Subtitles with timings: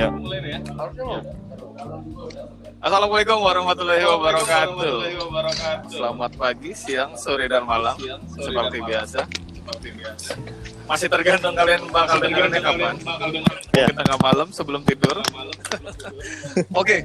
[0.00, 0.08] Ya.
[2.80, 4.96] Assalamualaikum warahmatullahi wabarakatuh.
[5.92, 8.00] Selamat pagi, siang, sore dan malam.
[8.32, 9.28] Seperti biasa.
[10.88, 12.96] Masih tergantung kalian bakal dengarnya kapan.
[13.76, 13.92] Ya.
[13.92, 15.20] Mungkin tengah malam sebelum tidur.
[16.80, 17.04] Oke.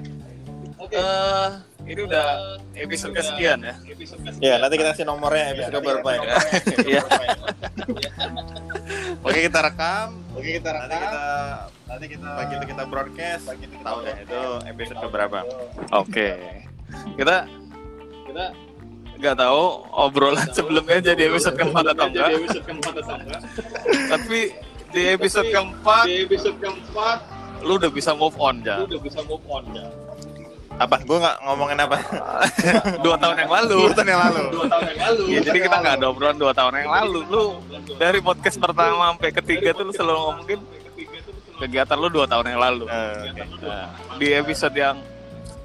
[0.87, 1.49] Eh,
[1.85, 3.75] ini udah episode kesekian ya.
[4.41, 6.21] Ya, nanti kita kasih nomornya episode berapa ya.
[6.81, 7.03] Iya.
[9.25, 10.09] Oke, kita rekam.
[10.35, 11.23] Oke kita Nanti kita
[11.85, 13.43] nanti kita begitu kita broadcast,
[13.85, 15.39] tahu deh itu episode keberapa.
[15.93, 16.29] Oke.
[17.15, 17.45] Kita
[18.25, 18.45] kita
[19.15, 19.63] nggak tahu
[19.95, 22.27] obrolan sebelumnya jadi episode keempat atau enggak.
[22.29, 23.41] jadi episode keempat atau enggak.
[24.11, 24.39] Tapi
[24.91, 27.19] di episode keempat Di episode keempat
[27.65, 28.77] lu udah bisa move on lu ya.
[28.85, 29.87] udah bisa move on ya.
[30.75, 30.95] Apa?
[31.07, 31.97] Gue nggak ngomongin apa?
[33.05, 33.77] dua tahun yang lalu.
[33.79, 34.43] Dua tahun yang lalu.
[34.51, 35.23] Dua tahun yang lalu.
[35.31, 37.19] Ya, jadi kita nggak ada obrolan dua tahun yang lalu.
[37.31, 37.43] Lu
[37.95, 40.59] dari podcast pertama sampai ketiga tuh lu selalu ngomongin
[41.55, 42.83] kegiatan lu dua tahun yang lalu.
[42.87, 43.41] Oke.
[43.63, 43.87] Nah,
[44.19, 44.99] di episode yang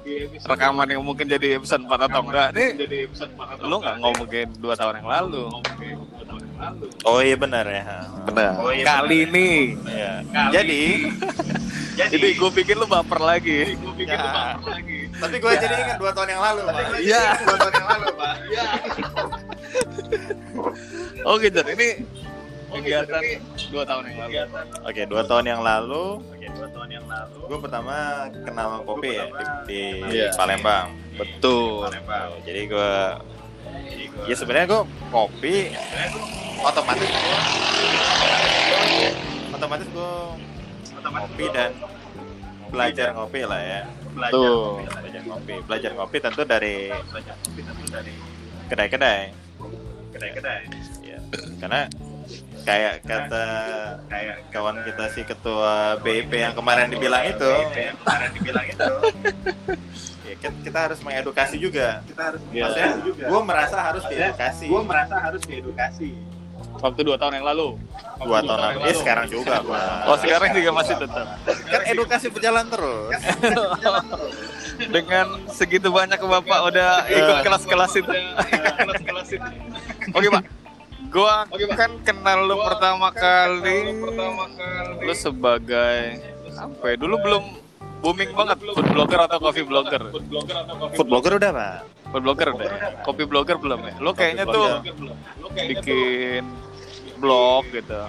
[0.01, 3.65] Di episode rekaman yang mungkin jadi episode 4 atau enggak nih jadi episode empat atau
[3.65, 5.45] lu nggak ngomongin dua tahun yang lalu.
[5.45, 6.85] dua tahun yang lalu.
[7.03, 7.83] Oh iya benar ya.
[8.23, 8.51] Benar.
[8.55, 9.49] Oh, iya, Kali ini
[9.83, 10.11] Iya.
[10.25, 10.83] Kali- Jadi,
[12.09, 13.73] jadi gue pikir lu baper lagi.
[13.75, 14.21] Gue pikir Ya.
[14.21, 14.99] lu baper lagi.
[15.13, 16.83] tapi gue jadi ingat dua tahun yang lalu, Pak.
[16.97, 17.23] Iya.
[17.39, 18.33] Dua tahun yang lalu, Pak.
[18.49, 18.65] Ya.
[21.23, 21.87] Oke, Jan, ini
[22.71, 23.21] kegiatan
[23.69, 24.33] dua tahun yang lalu.
[24.81, 26.80] Oke, dua tahun yang lalu, Oke, dua tahun yang
[27.11, 27.39] lalu.
[27.51, 27.95] gue pertama
[28.47, 29.81] kenal kopi ya di, di
[30.15, 30.31] Iya.
[30.33, 30.87] Palembang.
[31.19, 31.91] Betul.
[31.91, 32.29] Palembang.
[32.47, 32.91] Jadi gue,
[34.25, 34.81] ya sebenarnya gue
[35.11, 35.55] kopi,
[36.63, 37.37] otomatis gue,
[39.51, 40.11] otomatis gue
[41.01, 41.71] kopi dan
[42.71, 43.81] belajar ngopi lah ya.
[44.31, 44.79] Tuh.
[44.83, 46.87] Belajar ngopi, belajar ngopi tentu dari
[48.71, 49.21] kedai-kedai.
[50.15, 50.61] Kedai-kedai.
[51.03, 51.17] Ya,
[51.59, 51.87] karena
[52.61, 53.45] kayak kata
[54.05, 58.93] kayak kawan kita si ketua BIP yang kemarin dibilang itu, Yang kemarin dibilang itu.
[60.27, 62.01] ya kita, kita harus mengedukasi juga.
[62.03, 62.63] Kita harus Iya.
[62.63, 63.25] Maksudnya, juga.
[63.25, 64.65] gue merasa harus diedukasi.
[64.67, 66.09] Gue merasa harus diedukasi.
[66.71, 67.67] Waktu dua tahun yang lalu.
[68.17, 70.07] Dua tahun lalu, eh sekarang juga, Pak.
[70.07, 71.27] Oh, sekarang juga masih tetap.
[71.43, 73.11] Kan edukasi berjalan terus.
[74.81, 77.43] Dengan segitu banyak Bapak udah ikut Eh.
[77.43, 78.11] kelas-kelas itu.
[78.77, 79.49] Kelas-kelas itu.
[80.11, 80.43] Oke, Pak.
[81.11, 81.75] Gua Oke, Pak.
[81.75, 85.03] kan kenal lu pertama kali Pertama kali.
[85.03, 85.99] lu sebagai
[86.53, 86.95] apa ya?
[86.95, 87.43] Dulu belum
[87.99, 90.03] booming banget food blogger atau coffee blogger.
[90.07, 91.75] Food blogger atau coffee Food blogger udah, Pak.
[92.07, 92.63] Food blogger udah.
[92.63, 92.75] ya?
[93.01, 93.93] Kopi blogger belum ya?
[93.99, 94.67] Lu kayaknya tuh
[95.53, 96.43] bikin
[97.17, 98.01] blog gitu.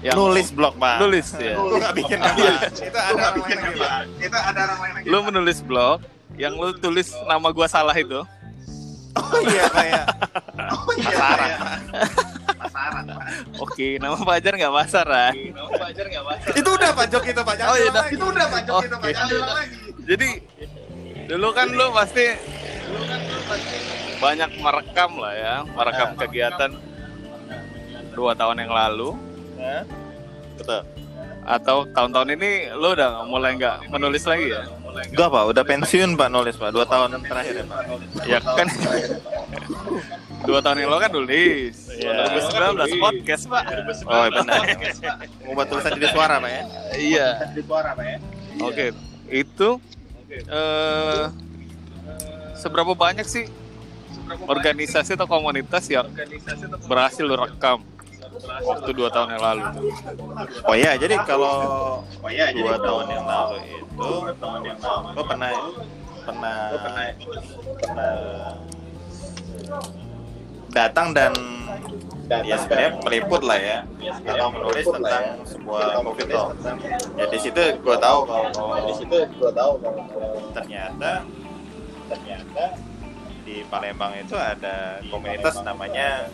[0.00, 0.96] Yang Nulis blog, Pak.
[0.98, 1.56] nulis ya.
[1.56, 2.36] Lu nggak bikin apa?
[2.36, 2.56] Iya.
[2.70, 4.00] Itu ada orang lain lagi, Pak.
[4.18, 5.06] Itu ada orang lain lagi.
[5.06, 5.98] Lu menulis blog
[6.36, 8.20] yang lu tulis nama gua salah itu.
[9.12, 10.04] Oh iya, Pak ya.
[10.70, 11.08] Oh iya.
[11.10, 11.58] Pasaran.
[13.60, 15.34] Oke, nama Fajar nggak pasar kan?
[15.36, 16.50] Nama Fajar nggak pasar.
[16.56, 17.54] Itu udah Pak Jok itu, Pak.
[17.54, 17.90] Jangan Oh, iya.
[18.08, 19.10] Itu udah Pak Jok itu Pak.
[19.12, 19.76] Lagi.
[20.08, 20.28] Jadi
[21.28, 22.24] dulu kan lu pasti
[24.16, 26.16] banyak merekam lah ya, merekam Ah.
[26.18, 26.70] kegiatan
[28.10, 29.14] dua tahun yang lalu
[29.56, 29.82] Hah?
[30.58, 30.80] Betul.
[31.40, 34.66] atau tahun-tahun ini lu udah mulai nggak menulis lagi ya?
[34.90, 35.44] Enggak, Pak.
[35.46, 36.74] Udah pensiun, Pak, nulis, Pak.
[36.74, 37.80] Dua tahun terakhir ya, Pak.
[38.26, 38.66] Ya kan
[40.50, 41.76] dua tahun yang lalu kan nulis.
[41.94, 42.26] Iya.
[42.74, 43.62] 2019 podcast pak.
[44.04, 44.60] Oh, iya, benar.
[45.46, 46.62] Mau buat tulisan jadi suara, Pak ya?
[46.96, 47.28] Iya.
[47.54, 48.18] Di suara Pak ya.
[48.60, 48.86] Oke.
[49.30, 49.68] Itu
[50.30, 51.24] eh
[52.54, 53.46] seberapa banyak sih
[54.44, 57.82] organisasi atau komunitas yang Organisasi atau berhasil lu rekam
[58.62, 59.62] waktu dua tahun yang lalu?
[60.64, 61.54] Oh iya, jadi kalau
[62.02, 65.06] Oh iya, jadi dua kalau- tahun yang lalu itu, tahun yang lalu.
[65.10, 65.50] gue pernah
[66.20, 67.08] pernah pernah
[67.80, 68.10] pernah
[70.70, 71.32] datang dan
[72.46, 73.78] ya sebenarnya peliput lah ya
[74.22, 76.48] atau menulis tentang sebuah coffee talk.
[77.18, 80.02] Ya di situ gue tahu kalau di situ gua tahu kalau
[80.54, 81.26] ternyata
[82.06, 82.64] ternyata
[83.42, 86.30] di Palembang itu ada komunitas namanya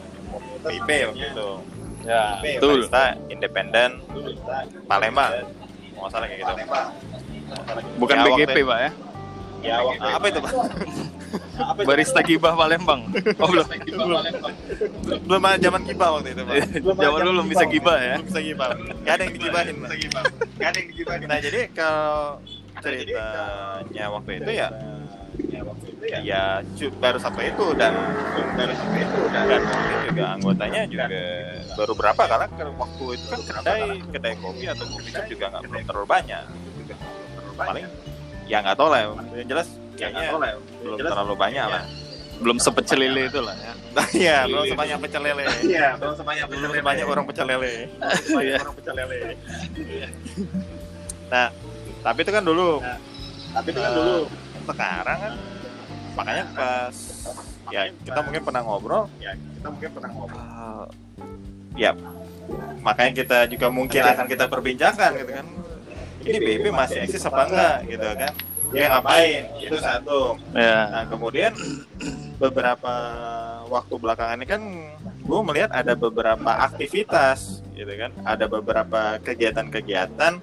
[0.68, 1.50] BIP waktu itu.
[2.06, 2.86] Ya, Betul.
[2.86, 4.04] Kita independen
[4.84, 5.32] Palembang.
[5.97, 6.54] Mau salah kayak gitu.
[7.97, 8.91] Bukan Ya, BGP pak ya?
[9.58, 10.53] Ya, waktu Apa itu, Pak?
[11.56, 11.88] apa itu?
[11.88, 13.00] Barista Gibah Palembang.
[13.41, 13.66] Oh belum.
[15.24, 16.54] Belum ada zaman kibah waktu itu, Pak.
[16.94, 18.14] Zaman dulu belum bisa Gibah ya.
[18.16, 18.68] Belum bisa kibah.
[19.03, 19.88] Gak ada yang digibahin, Pak.
[20.56, 21.20] Gak ada yang digibahin.
[21.24, 22.38] Nah, jadi kalau
[22.78, 24.68] ceritanya waktu itu ya
[25.47, 26.18] Ya, waktu itu ya.
[26.22, 26.42] ya
[26.72, 27.92] cu- baru satu itu dan
[28.54, 29.42] Baru sampai itu udah.
[29.44, 31.04] dan mungkin juga anggotanya juga
[31.74, 35.62] baru berapa karena ke- waktu itu kan kedai kedai kopi atau kopi shop juga nggak
[35.66, 36.44] belum terlalu banyak
[37.54, 37.84] paling
[38.47, 39.01] ya nggak tahu lah
[39.34, 40.51] yang jelas Ya, nggak kayaknya tahu lah.
[40.77, 41.84] belum Jelas- terlalu banyak lah
[42.37, 43.72] Belum sepecel lele itu lah ya.
[43.91, 47.72] nah iya belum sebanyak pecel lele Iya, belum sebanyak belum sebanyak orang pecel lele
[48.21, 49.19] Sebanyak orang pecel lele.
[51.27, 51.48] nah
[51.98, 52.71] Tapi itu kan dulu.
[53.51, 54.16] Tapi itu kan dulu.
[54.63, 55.34] Sekarang kan
[56.13, 56.95] makanya pas
[57.66, 60.39] ya kita mungkin pernah ngobrol Ya, kita mungkin pernah ngobrol.
[60.39, 60.87] uh,
[61.75, 61.92] ya
[62.81, 65.47] makanya kita juga mungkin akan kita perbincangkan gitu kan
[66.27, 68.33] ini BB masih eksis apa enggak gitu kan?
[68.75, 69.43] Dia ngapain?
[69.63, 70.21] Itu satu.
[70.51, 70.91] Ya.
[70.91, 71.55] nah kemudian
[72.37, 72.95] beberapa
[73.71, 74.63] waktu belakangan ini kan
[75.23, 78.11] gue melihat ada beberapa aktivitas gitu kan?
[78.27, 80.43] Ada beberapa kegiatan-kegiatan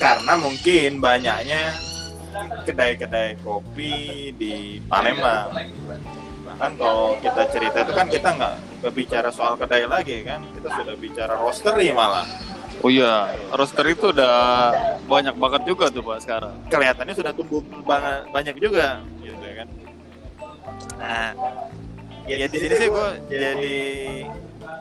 [0.00, 1.76] karena mungkin banyaknya
[2.64, 5.50] kedai-kedai kopi di Palembang.
[6.60, 8.54] Kan kalau kita cerita itu kan kita nggak
[8.84, 10.40] berbicara soal kedai lagi kan?
[10.54, 12.26] Kita sudah bicara roastery malah
[12.80, 14.72] Oh iya, roster itu udah
[15.04, 16.54] banyak banget juga tuh Pak sekarang.
[16.72, 19.04] kelihatannya sudah tumbuh banget banyak juga.
[19.20, 19.68] Gitu kan?
[20.96, 21.28] Nah
[22.24, 23.76] ya di sini sih gue jadi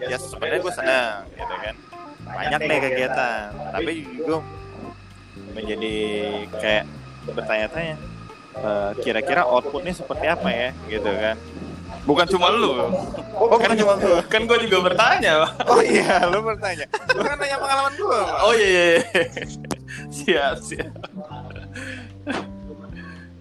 [0.05, 1.75] ya sebenarnya gue senang gitu kan.
[2.29, 3.47] banyak nih kegiatan.
[3.73, 4.39] tapi gue
[5.57, 5.95] menjadi
[6.61, 6.85] kayak
[7.33, 7.95] bertanya-tanya
[8.53, 11.35] eh, kira-kira outputnya seperti apa ya gitu kan
[12.09, 12.73] Bukan cuma lu.
[13.37, 15.45] oh kan cuma gue Kan gue juga bertanya.
[15.69, 18.81] Oh iya lu bertanya lu kan nanya pengalaman gue Oh iya, iya.
[18.81, 18.99] iya.
[20.09, 20.89] siap, siap.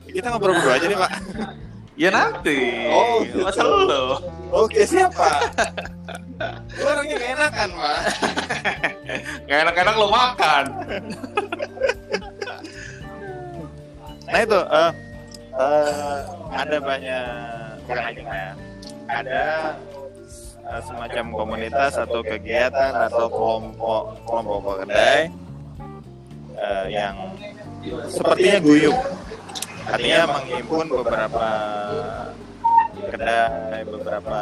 [0.09, 1.13] kita ngobrol berdua aja nih pak
[1.99, 2.59] Ya nanti.
[2.93, 4.05] Oh, masa lu?
[4.55, 5.51] oke siapa
[6.79, 7.99] lu orangnya gak enakan pak
[9.49, 10.65] Gak enak-enak lu makan.
[14.29, 14.91] Nah itu eh
[15.57, 16.19] eh,
[16.53, 18.53] ada banyak bukan hanya ya,
[19.09, 19.45] ada
[20.69, 25.33] eh, semacam komunitas atau kegiatan atau kelompok kelompok kedai
[26.53, 27.17] eh, yang
[28.13, 28.99] sepertinya guyup.
[29.89, 31.49] Artinya menghimpun beberapa
[33.09, 34.39] kedai beberapa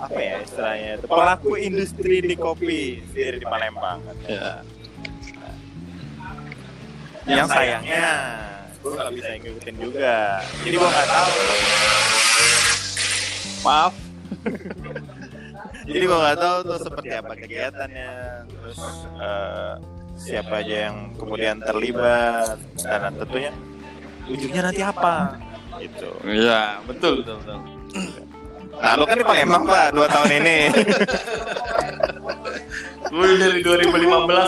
[0.00, 4.00] apa ya istilahnya itu pelaku industri di kopi sendiri di Palembang.
[4.28, 4.60] Ya.
[7.28, 8.08] yang sayangnya
[8.80, 10.16] gue nggak bisa ngikutin juga
[10.64, 11.32] jadi gue nggak tahu
[13.60, 13.92] Maaf.
[15.90, 18.12] jadi gue nggak tahu tuh seperti apa kegiatannya
[18.48, 18.78] terus
[19.20, 19.72] eh,
[20.16, 23.52] siapa aja yang kemudian terlibat dan tentunya
[24.28, 25.14] ujungnya nanti apa
[25.80, 27.58] gitu Iya, betul, betul, betul.
[28.80, 30.58] nah lu kan di Palembang pak dua tahun ini
[33.10, 33.90] Gue dari 2015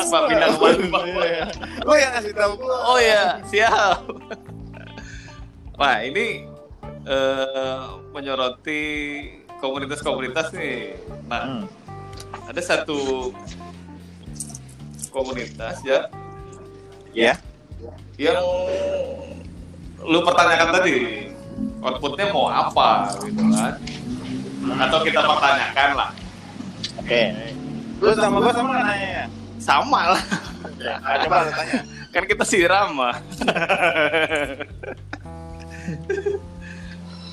[0.07, 1.05] Pak pindah ke Palembang.
[1.83, 4.07] lu yang ngasih tahu gue Oh iya, siap.
[5.75, 6.47] Wah, ini
[7.03, 7.81] eh,
[8.13, 8.83] menyoroti
[9.59, 10.95] komunitas-komunitas nih.
[11.27, 11.65] Nah, Hmm.
[12.45, 13.31] ada satu
[15.09, 16.09] komunitas ya
[17.13, 17.37] ya
[18.17, 18.41] yang
[20.01, 21.29] lu pertanyakan tadi
[21.79, 23.77] outputnya mau apa gitu kan
[24.81, 26.11] atau kita pertanyakan lah
[26.97, 27.23] oke
[28.03, 29.25] lu sama gue sama nggak nanya ya?
[29.63, 30.23] Sama lah.
[30.83, 31.81] Nah, coba lu tanya.
[32.13, 33.17] Kan kita siram mah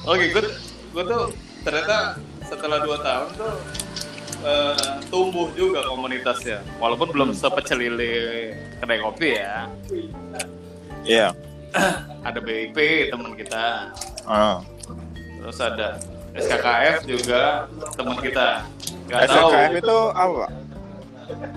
[0.07, 0.43] oke gue
[0.95, 1.23] gue tuh
[1.67, 2.15] ternyata
[2.47, 3.53] setelah dua tahun tuh
[4.45, 6.63] eh, tumbuh juga komunitasnya.
[6.79, 9.67] Walaupun belum sepecelili kedai kopi ya.
[11.03, 11.27] Iya.
[12.27, 12.77] Ada BIP
[13.11, 13.93] teman kita.
[14.29, 14.61] Oh.
[15.39, 15.95] terus ada
[16.37, 17.65] SKKF juga
[17.97, 18.47] teman kita.
[19.09, 19.49] Tahu.
[19.49, 20.45] SKKF itu apa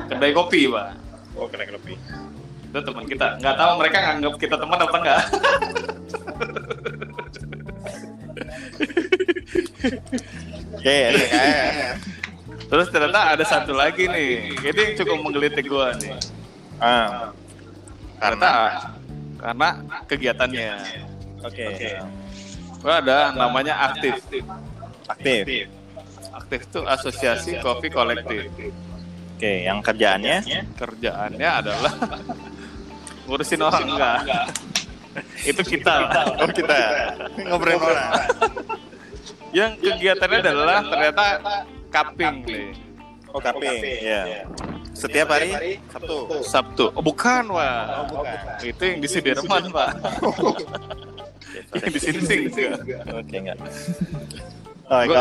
[0.08, 0.88] kedai kopi pak.
[1.36, 1.94] Oh kedai kopi.
[2.72, 3.36] Itu teman kita.
[3.40, 5.22] Nggak tahu mereka nganggap kita teman apa enggak
[10.82, 11.94] Oke, SKKF.
[12.72, 14.56] terus ternyata ada satu lagi nih.
[14.58, 16.16] Ini yang cukup menggelitik gua nih.
[16.82, 17.30] Ah.
[18.22, 18.50] karena
[19.38, 19.68] karena
[20.06, 20.74] kegiatannya.
[21.42, 21.66] Oke.
[21.66, 22.21] gua
[22.90, 23.18] ada.
[23.34, 24.14] Namanya aktif.
[25.06, 25.42] Aktif.
[26.32, 26.60] aktif.
[26.66, 28.48] Itu asosiasi kopi kolektif.
[29.36, 30.38] Oke, yang kerjaannya?
[30.78, 31.48] kerjaannya?
[31.50, 31.92] Adalah
[33.26, 34.18] ngurusin orang enggak.
[35.50, 35.94] itu kita.
[36.08, 36.24] lah.
[36.40, 36.78] Oh kita.
[37.42, 38.10] Ngobrolin orang.
[39.52, 41.24] yang kegiatannya adalah ternyata
[41.92, 42.66] cupping nih.
[43.32, 43.80] Oh kaping.
[43.80, 44.44] Iya.
[44.92, 45.80] Setiap hari?
[45.88, 46.16] Sabtu.
[46.44, 46.84] Sabtu.
[46.92, 48.36] Oh, bukan wah Oh bukan.
[48.60, 49.72] itu yang di Sudirman.
[49.72, 49.90] Pak
[51.70, 52.36] di sini sih
[52.68, 53.02] enggak.
[53.12, 53.58] Oke enggak.
[54.92, 55.16] Oh, gue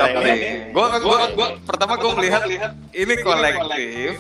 [0.74, 2.44] gue gue gue pertama gue melihat
[2.92, 4.12] ini kolektif.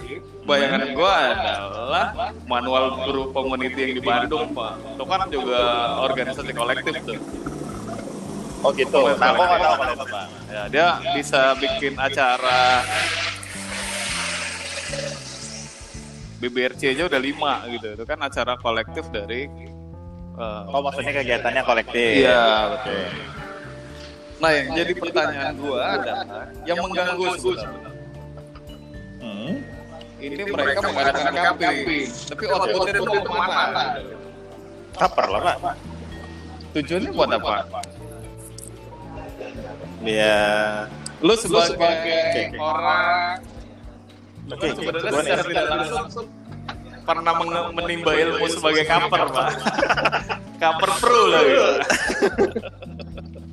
[0.41, 4.73] bayangan gue adalah manual guru community yang di Bandung pak.
[4.97, 5.61] Itu kan juga
[6.01, 7.19] organisasi kolektif tuh.
[8.61, 9.01] Oh gitu.
[9.17, 10.29] Nah, aku nggak tahu kalau itu bang.
[10.49, 10.87] ya dia
[11.17, 12.85] bisa bikin acara
[16.41, 17.87] BBRC aja udah lima gitu.
[17.97, 19.45] Itu kan acara kolektif dari
[20.33, 22.11] eh, Oh maksudnya kegiatannya kolektif.
[22.19, 23.03] iya betul
[24.37, 26.25] nah yang jadi pertanyaan gua adalah
[26.63, 27.89] yang mengganggu sebenarnya
[29.21, 29.53] Hmm.
[30.17, 33.83] ini mereka mengadakan camping, tapi outputnya itu mau ke mana?
[34.91, 35.75] Kaper lah pak.
[36.71, 37.53] Tujuannya buat apa?
[40.01, 40.41] Ya.
[41.21, 41.77] Lu sebagai
[42.57, 43.37] orang
[44.47, 45.25] Oke, Lu sebenarnya gua nih.
[45.27, 46.25] secara tidak langsung
[47.05, 47.33] pernah
[47.73, 49.49] menimba ilmu sebagai kaper, Pak.
[50.61, 51.69] kaper pro lah gitu.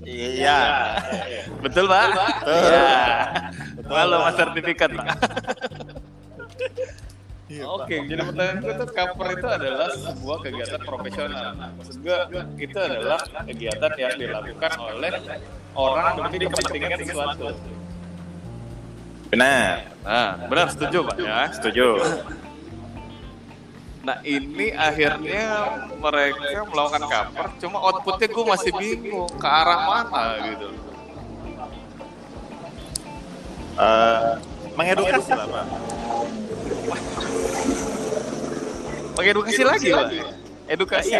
[0.08, 0.60] Iya.
[1.60, 2.06] Betul, Pak?
[2.12, 2.52] Betul.
[2.52, 2.92] Iya.
[3.88, 4.04] Pak.
[4.08, 5.06] Mas sertifikat, Pak.
[7.48, 11.56] Iya, Oke, jadi pertanyaan gue tuh cover itu adalah sebuah kegiatan profesional.
[11.80, 12.18] Maksud gue,
[12.60, 13.16] itu adalah
[13.48, 15.12] kegiatan yang dilakukan oleh
[15.72, 17.56] orang demi kepentingan sesuatu.
[19.32, 19.96] Benar.
[20.04, 21.48] Nah, benar setuju Pak ya?
[21.56, 21.88] Setuju.
[24.08, 25.68] Nah ini akhirnya
[26.00, 30.68] mereka melakukan cover, cuma outputnya gue masih bingung ke arah mana gitu.
[33.76, 34.32] Eh,
[34.80, 35.64] mengedukasi lah pak.
[39.20, 40.08] Mengedukasi lagi Pak?
[40.72, 41.12] Edukasi,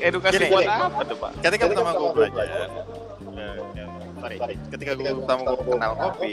[0.00, 0.84] edukasi Gini, buat gini.
[0.88, 1.30] apa tuh Pak?
[1.44, 2.44] Ketika pertama gue belajar,
[3.36, 3.56] eh,
[4.24, 4.36] sorry,
[4.72, 6.32] ketika gue pertama gue kenal kopi,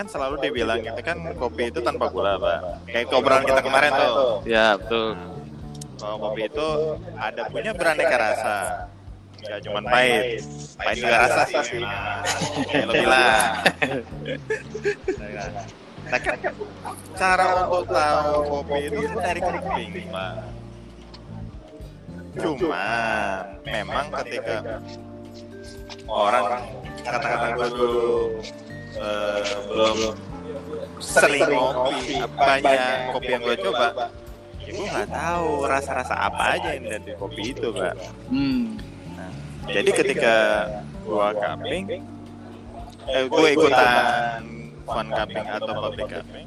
[0.00, 2.88] kan selalu dibilang gitu kan kopi itu tanpa gula pak.
[2.88, 5.12] Kayak obrolan kita kemarin tuh, Ya betul.
[6.00, 6.68] bahwa kopi itu
[7.20, 8.56] ada punya beraneka rasa.
[9.44, 10.40] Gak cuma pahit,
[10.80, 11.84] pahit juga rasa sih.
[11.84, 12.24] Nah,
[12.88, 13.52] lo bilang.
[16.08, 16.36] Nah, kan
[17.20, 20.32] cara untuk tahu kopi itu kan dari kuping, pak.
[22.40, 22.88] Cuma
[23.68, 24.80] memang ketika
[26.08, 26.44] orang
[27.04, 28.12] kata-kata gue dulu
[28.98, 29.98] eh, belum
[31.00, 32.16] sering ngopi.
[32.34, 32.80] banyak
[33.14, 33.86] kopi yang gue coba?
[34.60, 37.94] Ya gue nggak tahu rasa-rasa apa aja yang ada di kopi itu pak.
[38.30, 38.78] Hmm.
[39.70, 40.34] jadi ketika
[41.04, 41.84] gue cupping
[43.10, 44.40] eh, gue ikutan
[44.86, 46.46] fun cupping atau public cupping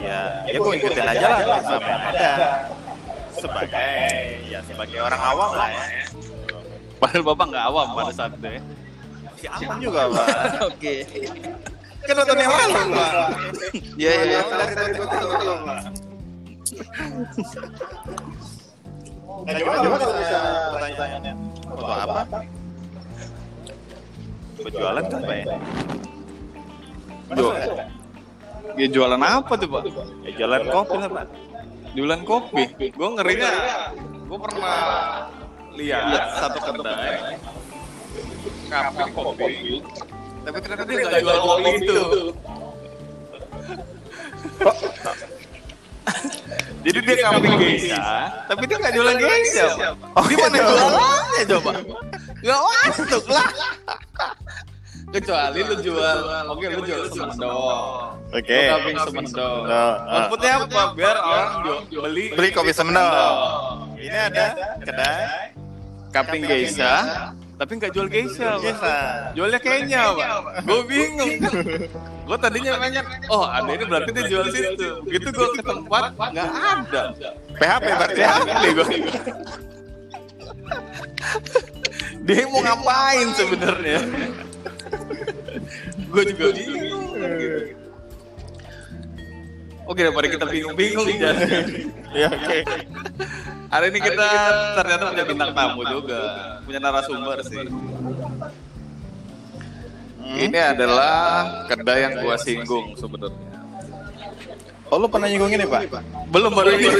[0.00, 2.32] ya ya gue ikutin aja lah sama yang ada.
[3.30, 4.02] Sebagai
[4.48, 5.84] ya sebagai orang awam lah ya.
[7.00, 8.62] Padahal bapak nggak awam pada saat itu ya.
[9.40, 10.26] Si awam juga pak
[10.68, 10.94] Oke.
[12.04, 13.10] kan nonton yang lalu pak
[13.96, 14.40] Iya iya.
[14.44, 15.28] dari tadi gue tahu
[15.64, 15.80] pak
[19.40, 21.32] Nah, coba coba kalau bisa pertanyaannya
[21.64, 22.20] foto apa?
[24.60, 25.44] Berjualan tuh apa ya?
[27.32, 27.56] Jual.
[28.76, 29.82] Ya jualan apa tuh pak?
[30.28, 31.26] Ya jualan kopi lah pak.
[31.96, 32.64] Jualan kopi.
[32.92, 33.50] Gue ngerinya,
[34.28, 34.76] gue pernah
[35.78, 37.40] lihat satu kedai
[38.70, 39.82] kafe kopi,
[40.46, 41.98] tapi ternyata dia nggak jual kopi itu.
[46.80, 48.00] Jadi dia kambing geisha,
[48.48, 49.66] tapi dia nggak jualan geisha.
[49.76, 50.24] Pak.
[50.24, 51.72] Di mana jualannya coba?
[52.40, 53.50] Nggak masuk lah.
[55.10, 56.18] Kecuali lu jual,
[56.54, 57.52] oke lu jual semendo.
[58.30, 58.58] Oke.
[58.70, 59.48] Kambing semendo.
[59.66, 59.94] No, ah.
[60.22, 60.82] Outputnya apa?
[60.94, 61.50] Biar orang
[61.90, 63.04] beli Beli kopi semendo.
[64.00, 64.46] Ini ada
[64.80, 65.52] kedai
[66.14, 66.94] kambing geisha,
[67.60, 68.56] tapi nggak jual geisha.
[69.36, 70.64] Jualnya kayaknya, Pak.
[70.64, 71.28] Gue bingung.
[72.30, 74.88] gue tadinya pengen, oh ada ini berarti dia jual situ.
[75.04, 77.02] Gitu gue ke tempat, nggak ada.
[77.60, 78.20] PHP berarti.
[78.24, 78.88] Hati gue.
[82.24, 84.00] Dia mau ngapain sebenarnya?
[86.00, 87.12] gue juga bingung.
[89.84, 91.84] Oke, daripada kita bingung-bingung jadi.
[92.16, 92.58] Ya oke.
[93.70, 94.28] Hari ini kita
[94.74, 96.22] ternyata punya bintang tamu juga,
[96.66, 97.70] punya narasumber sih.
[100.30, 101.14] Ini adalah
[101.70, 103.38] kedai yang gua singgung sebenarnya.
[104.90, 105.86] Oh lu pernah nyinggung ini pak?
[106.34, 106.90] Belum baru ini.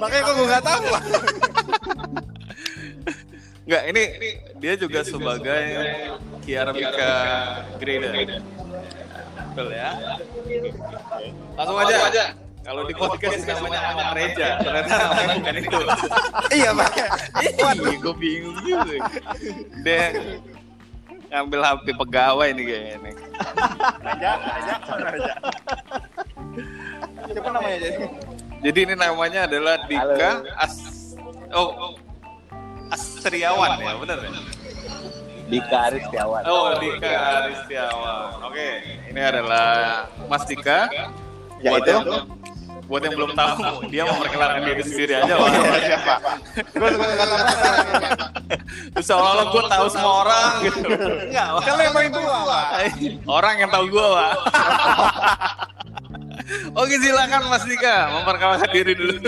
[0.00, 1.02] Makanya kok gue nggak tahu pak.
[3.68, 4.02] Enggak, ini
[4.56, 5.64] dia juga sebagai
[6.40, 7.12] Kiarabika
[7.76, 8.40] Grader.
[9.52, 9.90] Betul ya?
[11.52, 12.32] Langsung aja.
[12.66, 15.78] Kalau di podcast namanya Ahmad Reja, ternyata namanya bukan itu.
[16.50, 16.90] iya pak.
[17.46, 19.06] Iya, gue bingung juga.
[19.86, 20.02] Dia
[21.30, 23.14] ngambil HP pegawai nih kayaknya nih.
[24.02, 25.32] Raja, Raja, Raja.
[27.30, 28.04] Siapa namanya jadi?
[28.66, 30.74] Jadi ini namanya adalah Dika As
[31.54, 31.92] Oh, oh.
[32.90, 34.30] Astriawan ya, benar ya?
[35.46, 36.42] Dika Aristiawan.
[36.50, 37.10] Oh, Dika
[37.46, 38.42] Aristiawan.
[38.50, 38.68] Oke,
[39.14, 39.66] ini adalah
[40.26, 40.90] Mas Dika.
[41.62, 41.94] Ya, itu.
[42.86, 45.50] Buat yang belum tahu, dia memperkenalkan diri sendiri aja, Pak.
[45.82, 46.14] Siapa?
[46.70, 47.36] Gue suka kata
[48.94, 50.86] Terus seolah-olah gue tahu semua orang gitu.
[50.86, 51.60] Enggak, Pak.
[51.66, 52.38] Kan lu yang paling tua.
[53.26, 54.32] Orang yang tahu gue, Pak.
[56.78, 59.18] Oke, silakan Mas Dika memperkenalkan diri dulu.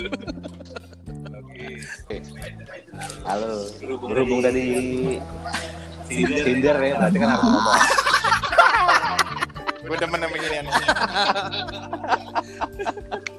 [3.27, 3.51] Halo.
[4.07, 4.67] Berhubung dari
[6.07, 7.67] Tinder ya, berarti kan harus ngomong.
[9.89, 10.67] Gue demen sama ginian.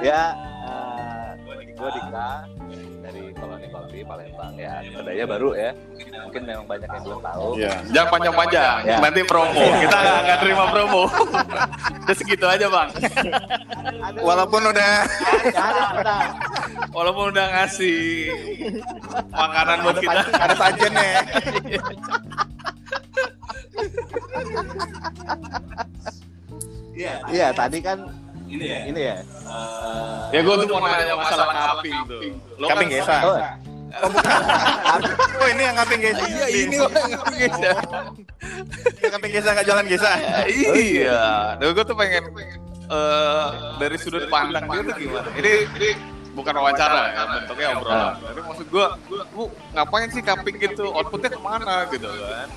[0.00, 0.32] Ya,
[0.64, 1.28] eh,
[1.76, 2.28] gue Dika
[3.00, 4.80] dari koloni kopi Palembang ya.
[4.80, 5.70] Kedainya baru ya.
[6.24, 7.46] Mungkin memang banyak yang belum tahu.
[7.60, 7.74] Iya.
[7.92, 8.96] Jangan panjang-panjang, Ya.
[9.00, 9.60] nanti promo.
[9.60, 11.02] Kita nggak terima promo.
[12.04, 12.88] Udah segitu aja bang.
[14.18, 14.92] Walaupun udah.
[16.90, 17.98] Walaupun udah ngasih
[19.30, 20.20] makanan buat kita.
[20.26, 21.12] ada sajennya.
[27.30, 27.98] Iya, tadi kan
[28.50, 28.78] ini ya.
[28.84, 29.16] Ini ya.
[30.30, 32.20] Ya gue tuh mau nanya masalah kaping tuh.
[32.58, 33.16] Lo Kaping kan- Gesa.
[33.24, 33.36] Oh,
[35.40, 36.22] Oh ini yang kaping Gesa.
[36.24, 37.70] Iya ini bang kaping Gesa.
[39.00, 40.10] Yang kaping Gesa nggak jalan Gesa.
[40.72, 41.22] Iya.
[41.56, 42.24] Dan gue tuh pengen
[42.86, 43.46] eh,
[43.78, 45.28] dari sudut pandang dia tuh gimana?
[45.32, 45.88] Ini, ini
[46.30, 48.14] bukan wawancara ya, bentuknya obrolan.
[48.20, 48.86] Tapi maksud gue,
[49.32, 50.86] lu ngapain sih kaping gitu?
[50.88, 52.48] Outputnya ke mana gitu kan?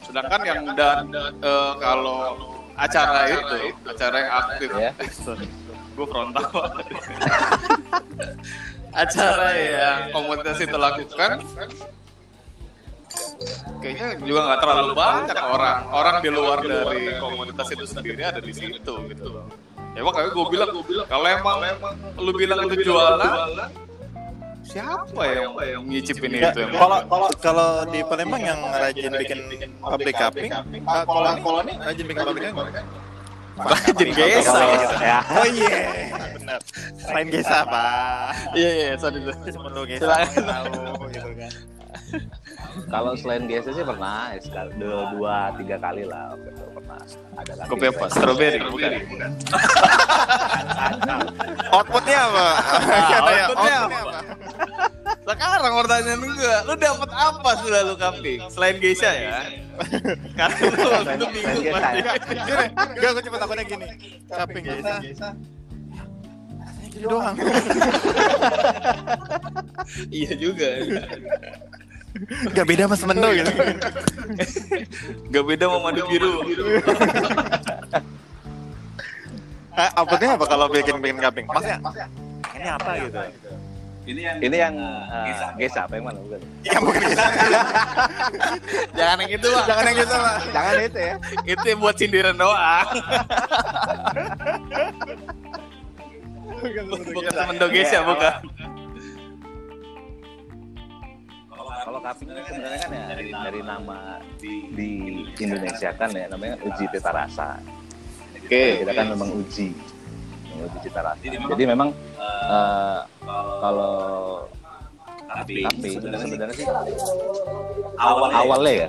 [0.00, 1.04] Sedangkan yang dan
[1.38, 4.90] eh, kalau acara itu, acara yang aktif, Ya.
[5.98, 6.46] gue frontal.
[9.02, 11.42] acara yang komunitas itu lakukan,
[13.82, 15.78] kayaknya juga nggak terlalu banyak orang.
[15.90, 19.26] Orang di luar dari komunitas itu sendiri ada di situ gitu.
[19.98, 20.70] Ya makanya gue bilang,
[21.10, 21.58] kalau emang
[22.14, 23.74] lu bilang lu jualan,
[24.68, 26.60] siapa yang yang nyicipin Ya, itu?
[26.62, 26.76] emang?
[26.76, 29.38] kalau kalau kalau di Palembang yang rajin bikin
[29.78, 30.50] pabrik kaping,
[30.84, 32.86] kalau kalau ini rajin bikin pabrik kaping.
[33.58, 34.54] Rajin Gesa.
[34.54, 35.18] kalau- ya.
[35.34, 35.78] Oh iya,
[36.30, 36.60] benar.
[36.96, 39.50] Selain Gesa pak, Iya iya sorry sorry.
[39.50, 40.44] sebelum Gesa Silakan.
[40.46, 41.52] tahu gitu kan.
[42.88, 47.00] Kalau selain GSC sih pernah ya, sekali, dua, dua tiga kali lah waktu itu pernah
[47.36, 47.68] ada lagi.
[47.68, 48.04] Kopi apa?
[48.08, 48.92] Strawberry bukan?
[51.76, 52.46] Outputnya apa?
[53.12, 54.00] Katanya, outputnya apa?
[55.28, 58.40] Sekarang pertanyaan gue, lu dapat apa setelah lu kaping?
[58.48, 59.44] Selain Geisha ya?
[60.32, 61.60] Karena lu waktu itu bingung.
[61.60, 63.86] Geisha, Gini, Enggak, aku cuma takutnya gini.
[64.32, 64.96] Kaping Gesa.
[66.88, 67.36] Gitu doang.
[70.12, 70.68] Iya juga.
[72.54, 73.52] Gak beda sama semendo gitu.
[75.30, 76.34] Gak beda sama madu biru.
[79.78, 81.46] Ah, outputnya apa kalau bikin bikin kaping?
[81.46, 81.78] Maksudnya
[82.58, 83.18] ini apa gitu?
[84.08, 86.40] Ini yang uh, Gesa apa yang mana bukan?
[86.64, 87.28] Ya bukan Gesa.
[88.96, 89.66] Jangan yang itu bang.
[89.68, 90.36] Jangan yang gitu pak.
[90.50, 91.14] Jangan itu ya.
[91.44, 92.88] Itu yang buat sindiran doang.
[97.14, 98.34] bukan temen doges ya bukan.
[101.88, 104.90] Kalau kaping ini sebenarnya kan ya dari, dari nama di, di
[105.40, 107.56] Indonesia kan ya namanya uji cita rasa.
[108.36, 108.84] Oke.
[108.84, 109.72] Kita kan memang uji,
[110.68, 111.24] uji cita rasa.
[111.24, 111.88] Jadi memang
[112.28, 113.00] eh,
[113.64, 113.96] kalau
[115.32, 115.64] kaping
[116.28, 116.68] sebenarnya sih
[117.96, 118.88] awalnya ya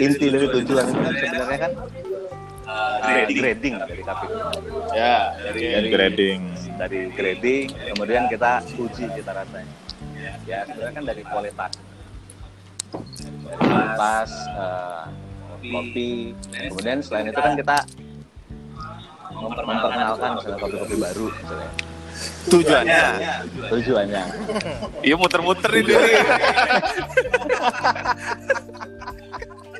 [0.00, 1.72] inti dari tujuan itu kan sebenarnya kan
[3.12, 4.30] eh, grading dari kaping.
[4.96, 5.36] Ya.
[5.36, 5.60] Dari
[5.92, 6.40] Grading.
[6.80, 9.74] dari grading kemudian kita uji cita rasanya
[10.48, 11.72] ya sebenarnya kan dari kualitas
[12.90, 15.04] kualitas eh,
[15.64, 16.10] kopi
[16.48, 17.76] kemudian selain itu kan kita
[19.38, 21.70] memperkenalkan misalnya kopi-kopi baru misalnya
[22.50, 23.04] Tujuannya.
[23.70, 24.22] tujuannya
[25.06, 25.94] Iya muter-muter ini.
[25.94, 26.18] nih.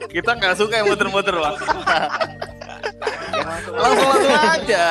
[0.09, 1.57] Kita nggak suka yang muter-muter bang.
[3.43, 4.87] Langsung langsung aja.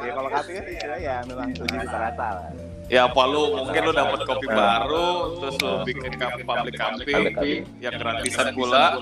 [0.00, 2.50] ya kalau kopi kan istilahnya ya memang uji cita rasa lah
[2.90, 7.94] Ya apa lu mungkin lu dapat kopi baru, terus lu bikin pabrik kafe Pabrik yang
[7.94, 8.98] gratisan pula.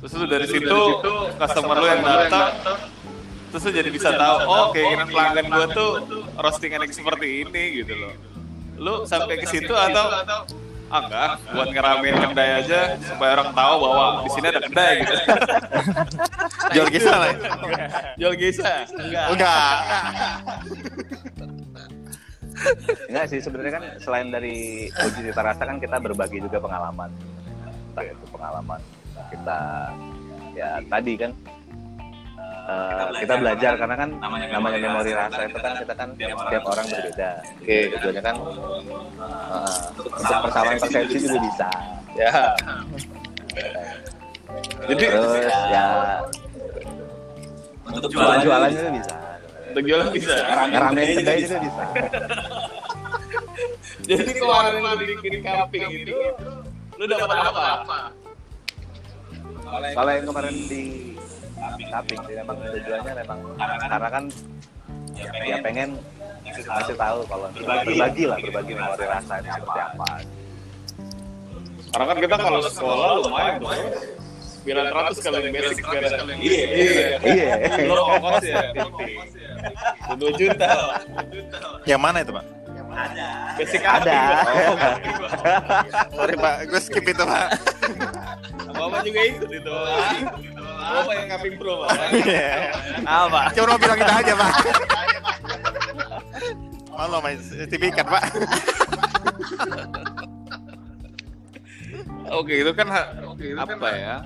[0.00, 0.80] Terus lu dari situ
[1.36, 2.80] customer lu yang datang,
[3.52, 5.90] terus lu jadi bisa tahu, oh keinginan pelanggan gua tuh
[6.40, 8.16] roastingan yang seperti ini gitu loh.
[8.80, 10.24] Lu sampai ke situ atau
[10.92, 15.14] ah enggak, buat ngeramein kedai aja supaya orang tahu bahwa di sini ada kedai gitu.
[16.72, 17.32] Jual Gesa lah.
[18.16, 18.32] Jual?
[18.36, 19.28] Enggak.
[19.28, 19.76] Enggak.
[23.10, 27.10] Enggak sih sebenarnya kan selain dari uji cita rasa kan kita berbagi juga pengalaman.
[27.92, 28.80] Entah itu pengalaman
[29.32, 29.60] kita
[30.52, 31.32] ya tadi kan
[32.68, 37.30] eh, kita belajar karena kan namanya memori rasa itu kan kita kan tiap orang berbeda.
[37.60, 37.78] Oke.
[37.96, 40.06] tujuannya kan eh, untuk
[40.48, 41.68] persamaan persepsi juga bisa.
[42.12, 42.32] Ya.
[44.84, 45.32] Jadi terus
[45.72, 45.86] ya
[47.82, 48.38] untuk jualan
[48.70, 49.16] juga bisa.
[49.72, 50.34] Untuk jualan bisa.
[50.68, 51.82] ngeramein kedai juga bisa
[54.12, 56.16] Jadi kemarin lu bikin kaping itu,
[57.00, 57.68] lu dapat apa?
[59.72, 60.82] kalau yang kemarin di
[61.62, 63.38] Kaping sih memang tujuannya memang
[63.86, 64.24] karena kan
[65.46, 65.90] ya pengen
[66.42, 70.08] ngasih tahu kalau berbagi lah berbagi memori rasa itu seperti apa
[71.92, 73.68] Karena kan kita kalau sekolah lumayan tuh.
[74.64, 76.38] 900 kali basic sekarang.
[76.40, 76.64] Iya.
[76.72, 77.06] Iya.
[77.20, 77.84] Iya.
[77.84, 79.12] Lo ongkos ya, titik.
[80.16, 80.70] 2 juta.
[81.84, 82.44] Yang mana itu, Pak?
[83.56, 84.20] Basic Ada.
[84.48, 84.76] Oh,
[86.12, 86.56] Sorry, Pak.
[86.68, 87.46] Gue skip itu, Pak.
[88.72, 89.72] Mama juga ikut itu.
[90.82, 91.96] Oh, yang kaping pro, Pak.
[92.12, 92.74] Iya.
[93.04, 93.52] Apa?
[93.54, 94.52] Cuma bilang kita aja, Pak.
[96.92, 98.24] Malu main sertifikat, Pak.
[102.32, 103.12] Oke, itu kan ha-
[103.60, 104.16] apa ya?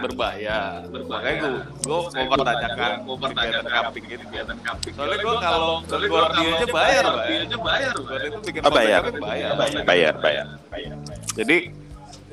[0.00, 0.58] Berbahaya.
[0.88, 1.50] Makanya gue
[1.86, 4.24] gue mau pertanyakan, mau pertanyakan kaping gitu.
[4.94, 7.24] Soalnya gue kalau keluar dia aja bayar, Pak.
[7.94, 9.00] Keluar itu bikin Oh, bayar.
[9.06, 9.50] konten bayar.
[9.86, 10.46] Bayar, bayar.
[11.34, 11.56] Jadi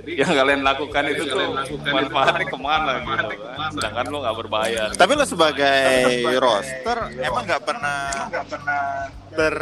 [0.07, 1.51] yang kalian lakukan itu tuh
[1.91, 3.57] manfaatnya ke mana gitu kan?
[3.75, 4.87] Sedangkan lo nggak berbayar.
[4.95, 5.83] Tapi lo sebagai
[6.39, 7.99] roster emang nggak pernah
[8.31, 8.81] nggak pernah
[9.35, 9.55] ber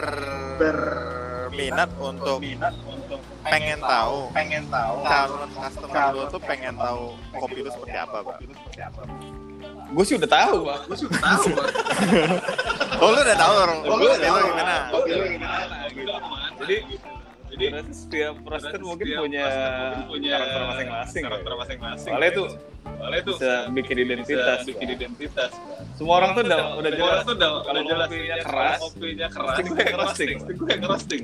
[0.55, 2.39] berminat untuk
[3.45, 8.37] pengen tahu pengen tahu calon customer lo tuh pengen tahu kopi lo seperti apa, Pak?
[9.85, 10.79] Gue sih udah tahu, Pak.
[10.89, 11.67] Gue sih udah tahu, Pak.
[12.95, 14.75] Oh, lo udah tahu, oh, lo udah tahu gimana?
[16.63, 16.75] Jadi
[17.55, 19.45] jadi berarti setiap roster mungkin punya
[20.11, 21.23] karakter masing-masing.
[21.23, 22.11] Karakter masing-masing.
[22.11, 22.43] Soalnya itu
[22.95, 25.51] soalnya itu bisa bikin identitas, bikin identitas.
[25.95, 29.55] Semua orang tuh udah udah jelas tuh udah udah jelas kopinya keras, kopinya keras.
[29.63, 31.23] Gue yang roasting, pasti gue yang roasting.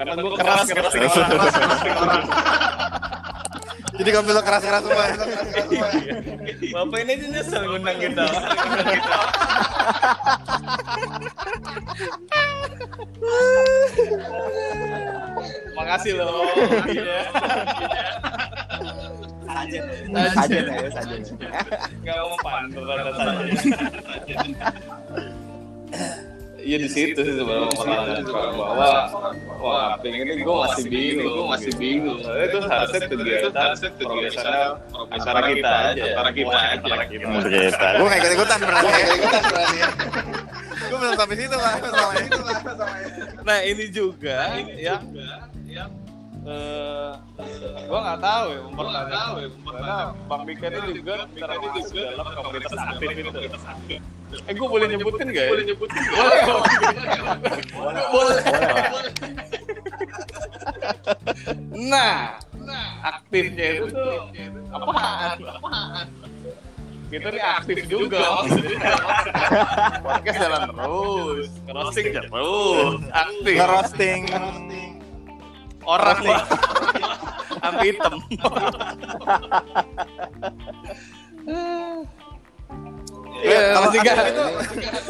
[0.00, 2.24] Karena gue keras roasting orang.
[4.00, 5.12] Jadi kopi lo keras-keras semua.
[6.72, 8.24] Bapak ini nyesel ngundang kita.
[15.76, 16.48] Makasih loh.
[16.88, 17.20] Iya.
[20.32, 21.20] Sajen ya, sajen.
[22.00, 23.44] Gak mau pantul kata saja.
[26.70, 28.90] Iya di situ sih sebenarnya masalahnya bahwa
[29.58, 32.22] wah pengen ini gue masih bingung, gue masih bingung.
[32.22, 34.78] Itu harusnya kegiatan profesional
[35.10, 36.94] antara kita aja, antara kita aja.
[37.98, 38.86] Gue nggak ikut ikutan berarti.
[38.86, 39.78] Gue nggak ikutan berarti.
[40.78, 41.74] Gue belum sampai situ lah.
[41.74, 42.58] Masalahnya itu lah.
[43.42, 44.38] Nah ini juga
[44.78, 45.02] yang
[45.66, 45.90] yang
[46.40, 47.12] eh
[47.84, 53.30] gua nggak tahu ya mempertanyakan karena Bang Bika ini juga termasuk dalam komunitas aktif itu.
[54.46, 55.50] Eh gue boleh nyebutin nggak ya?
[55.50, 56.00] Boleh nyebutin.
[56.14, 56.40] Boleh.
[57.74, 58.02] Boleh.
[58.14, 58.38] Boleh.
[61.90, 62.38] Nah,
[63.02, 64.30] aktifnya itu tuh
[64.70, 65.36] apaan?
[67.10, 68.46] Kita nih aktif juga.
[70.06, 73.56] Podcast jalan terus, roasting jalan terus, aktif.
[73.58, 74.20] Ngerosting
[75.90, 76.38] orang nih
[77.60, 78.14] sampai hitam
[83.40, 84.16] Iya, Eh, kalau nggak?
[84.28, 84.44] itu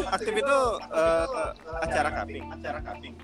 [0.06, 0.58] aktif itu
[0.94, 1.48] eh,
[1.82, 3.14] acara kaping, acara kaping.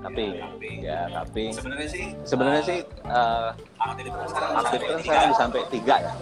[0.00, 0.32] Kaping.
[0.80, 1.50] Ya, kaping.
[1.56, 3.48] Sebenarnya sih sebenarnya sih eh,
[3.80, 4.52] aktif itu sekarang
[5.00, 6.12] bisa sampai tiga ya.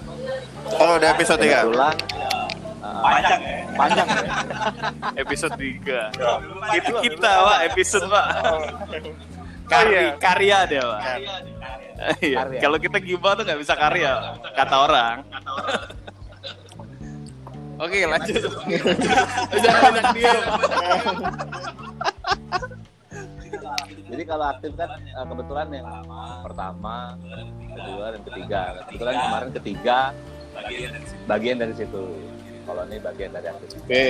[0.79, 1.67] Oh, udah episode 3.
[1.67, 1.97] Kebetulan
[2.79, 3.59] panjang ya.
[3.75, 4.23] Panjang ya.
[5.19, 8.27] episode 3 itu kita pak episode pak
[9.69, 11.01] karya karya dia pak
[12.23, 12.47] Iya.
[12.47, 12.61] Karya.
[12.63, 15.27] Kalau kita gibah tuh nggak bisa karya, kata orang.
[17.83, 18.39] Oke lanjut.
[19.63, 20.43] Jangan banyak diam.
[24.09, 25.87] Jadi kalau aktif kan eh, kebetulan yang
[26.43, 27.15] pertama,
[27.71, 28.61] kedua dan ketiga.
[28.91, 29.99] Kebetulan kemarin ketiga
[31.31, 32.03] bagian dari situ.
[32.69, 33.69] Kalau ini bagian dari aktif.
[33.81, 34.05] Oke.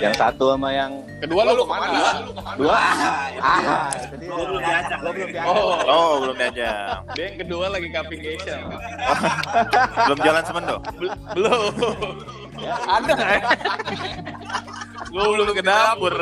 [0.00, 2.24] Yang satu sama yang Kedua lu ke mana?
[2.56, 2.72] dua,
[3.38, 4.28] ah, itu dia.
[4.32, 4.98] Gua belum diajak.
[4.98, 5.44] Belum diajak.
[5.44, 6.96] Oh, Oh, belum diajak.
[7.12, 8.56] dia yang kedua lagi camping Asia.
[10.02, 10.76] belum jalan semendo.
[10.96, 11.72] Bel- belum.
[12.64, 13.28] Ada nggak?
[13.28, 13.40] ya?
[15.06, 16.14] Gue belum ke dapur.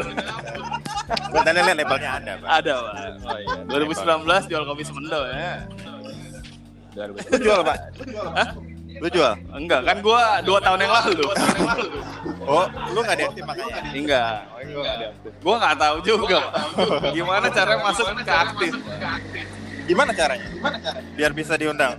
[1.31, 2.49] Gue tadi lihat labelnya ada, Pak.
[2.51, 2.95] Ada pak.
[3.23, 3.57] Oh iya.
[3.65, 5.55] 2019 jual kopi semendo ya.
[6.99, 7.79] Lu jual, Pak?
[8.35, 8.49] Hah?
[8.99, 9.33] Lu jual?
[9.55, 11.25] Enggak kan gua dua tahun yang lalu.
[12.43, 13.81] Oh, lu nggak diaktif makanya.
[13.95, 14.35] Enggak.
[15.45, 16.39] Gua nggak tahu juga.
[17.15, 18.73] Gimana caranya masuk ke aktif?
[19.87, 20.47] Gimana caranya?
[20.51, 21.11] Gimana caranya?
[21.15, 21.95] Biar bisa diundang.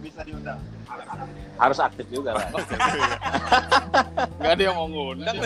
[1.61, 2.49] Harus aktif juga kan.
[4.41, 5.37] Enggak ada yang mau ngundang.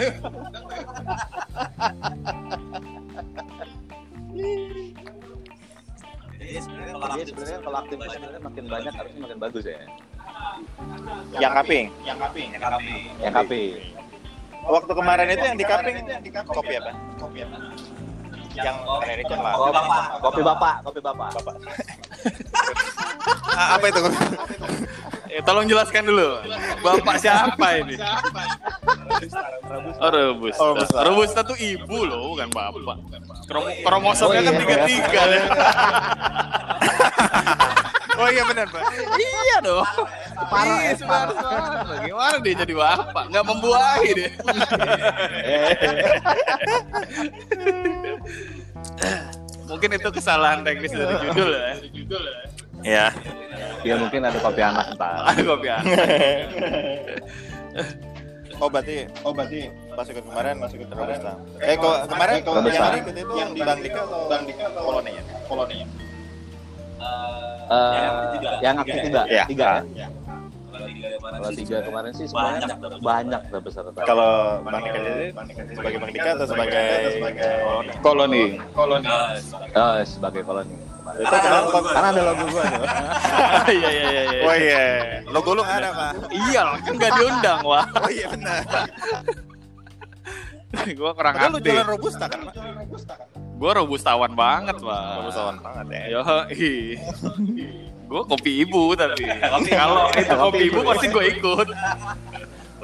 [6.36, 9.80] Jadi sebenarnya kalau aktif sebenarnya makin banyak harusnya makin bagus ya.
[11.36, 11.86] Yang kaping.
[13.22, 13.52] Yang KP.
[14.66, 15.96] Waktu kemarin itu yang di kaping
[16.50, 16.92] kopi apa?
[17.22, 17.58] Kopi apa?
[18.56, 19.54] Yang kemarin itu lah.
[20.24, 21.56] Kopi bapak, kopi bapak, kopi bapak.
[23.56, 24.00] Ah, apa itu?
[25.36, 26.40] Eh, tolong jelaskan dulu.
[26.80, 28.00] Bapak siapa ini?
[30.00, 30.60] Oh, Robusta.
[30.64, 30.98] Oh, Robusta.
[31.04, 32.98] Robusta tuh ibu loh, bukan bapak.
[33.46, 35.42] Krom kromosomnya Oh, kan iya.
[38.16, 38.84] Oh iya benar, Pak.
[39.20, 39.84] iya dong.
[40.48, 41.28] Parah, Iya, eh, Subar.
[42.04, 43.24] Gimana dia jadi bapak?
[43.32, 44.30] Nggak membuahi dia.
[49.66, 51.14] Mungkin itu kesalahan teknis dari
[51.92, 52.42] judul ya.
[52.86, 53.06] Ya.
[53.82, 55.26] Ya mungkin ada kopi anak entar.
[55.26, 55.98] Ada kopi anak.
[58.56, 61.34] Oh berarti oh berarti pas ikut kemarin masuk ikut Robusta.
[61.60, 65.12] Eh kok kemarin kalau yang ikut itu yang Bang Dika atau Bang Dika atau Koloni
[65.12, 65.24] ya?
[65.50, 65.78] Koloni.
[67.66, 68.08] Eh,
[68.62, 69.44] yang aktif tiga, Ya.
[69.46, 70.08] tiga ya.
[71.26, 72.68] Kalau tiga kemarin sih semuanya
[73.00, 74.02] banyak lah peserta.
[74.04, 75.28] Kalau sendiri
[75.72, 76.86] sebagai Bang Dika atau sebagai
[78.00, 78.46] Koloni?
[78.72, 79.08] Koloni.
[79.74, 80.76] Oh, sebagai koloni.
[81.16, 81.78] Itu kenapa?
[81.80, 82.86] Karena ada logo gua tuh.
[83.76, 84.22] Iya iya iya.
[84.26, 84.42] iya.
[84.46, 84.84] Oh iya,
[85.26, 86.12] logo lu nggak ada pak?
[86.30, 87.86] Iya, kan nggak diundang wah.
[87.98, 88.62] Oh iya benar.
[91.00, 91.72] Gua kurang Padahal lu aktif.
[91.72, 92.42] jualan Robusta kan?
[93.66, 93.74] Pak?
[93.74, 95.18] Gua robustawan banget wah.
[95.26, 96.04] Robustawan banget ya.
[96.14, 96.22] Yo,
[98.06, 99.26] gue kopi ibu tapi
[99.82, 101.68] kalau itu kopi ibu pasti gue ikut.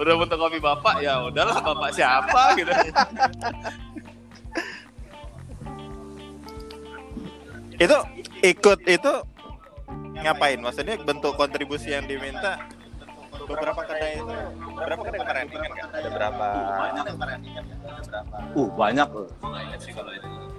[0.01, 2.73] Udah butuh kopi bapak ya udahlah bapak siapa gitu.
[7.81, 7.97] Itu
[8.45, 9.13] ikut itu
[10.21, 10.61] ngapain?
[10.61, 12.61] Maksudnya bentuk kontribusi yang diminta
[13.49, 14.35] beberapa kedai itu
[14.77, 15.47] berapa kedai kemarin?
[15.89, 16.45] Ada berapa
[18.53, 19.25] Uh, banyak loh.
[19.79, 20.50] sih kalau itu.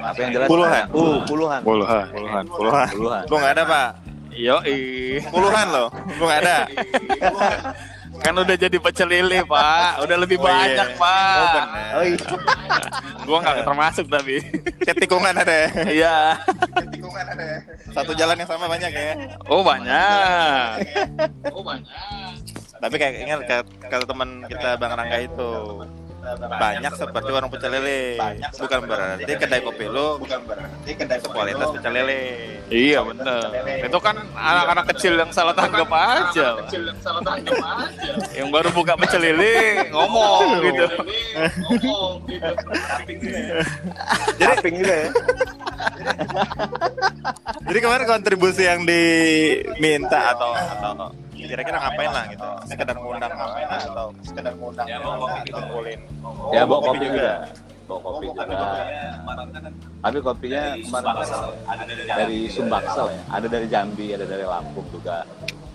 [0.00, 0.48] Apa yang jelas?
[0.48, 0.84] Puluhan.
[0.90, 1.60] Uh, puluhan.
[1.62, 2.88] Puluhan, puluhan, puluhan.
[2.96, 3.22] Puluhan.
[3.28, 3.88] Lu nggak ada pak?
[4.30, 5.20] Yo, ih.
[5.28, 6.58] Puluhan loh, lu nggak ada.
[8.20, 10.52] kan udah jadi pecel lele pak, udah lebih Oh, iya.
[10.52, 11.34] banyak pak.
[11.34, 11.90] Oh benar.
[11.96, 12.18] Oh iya.
[13.24, 14.36] Gua nggak termasuk tapi.
[14.80, 15.68] Ketikungan ada ya?
[15.88, 16.16] Iya.
[16.84, 17.58] Ketikungan ada ya?
[17.90, 19.12] Satu jalan yang sama banyak ya?
[19.48, 20.68] Oh banyak.
[21.52, 21.86] Oh banyak.
[22.80, 23.56] Tapi kayak ingat kata,
[23.88, 25.50] kata teman kita Bang Rangga itu
[26.60, 28.20] banyak seperti warung pecel lele.
[28.60, 32.22] Bukan berarti kedai kopi lu bukan berarti kedai kualitas pecel lele.
[32.70, 33.50] Iya bener.
[33.82, 36.60] Itu kan anak-anak kecil yang salah tanggap aja.
[36.60, 36.70] Pak.
[38.36, 40.86] Yang baru buka pecel lele ngomong gitu.
[44.38, 45.08] Jadi Ping juga ya.
[47.70, 50.92] Jadi kemarin kontribusi yang diminta atau atau
[51.46, 52.48] kira-kira ngapain lah gitu?
[52.68, 54.86] Sekedar ngundang ngapain lah atau sekedar ngundang
[55.50, 56.00] kumpulin.
[56.52, 57.32] Ya bawa kopi juga.
[57.88, 58.42] Bawa kopi juga.
[60.00, 61.12] Tapi kopinya kemarin
[62.08, 63.22] dari Sumbaksel ya.
[63.30, 65.24] Ada dari Jambi, ada dari Lampung juga.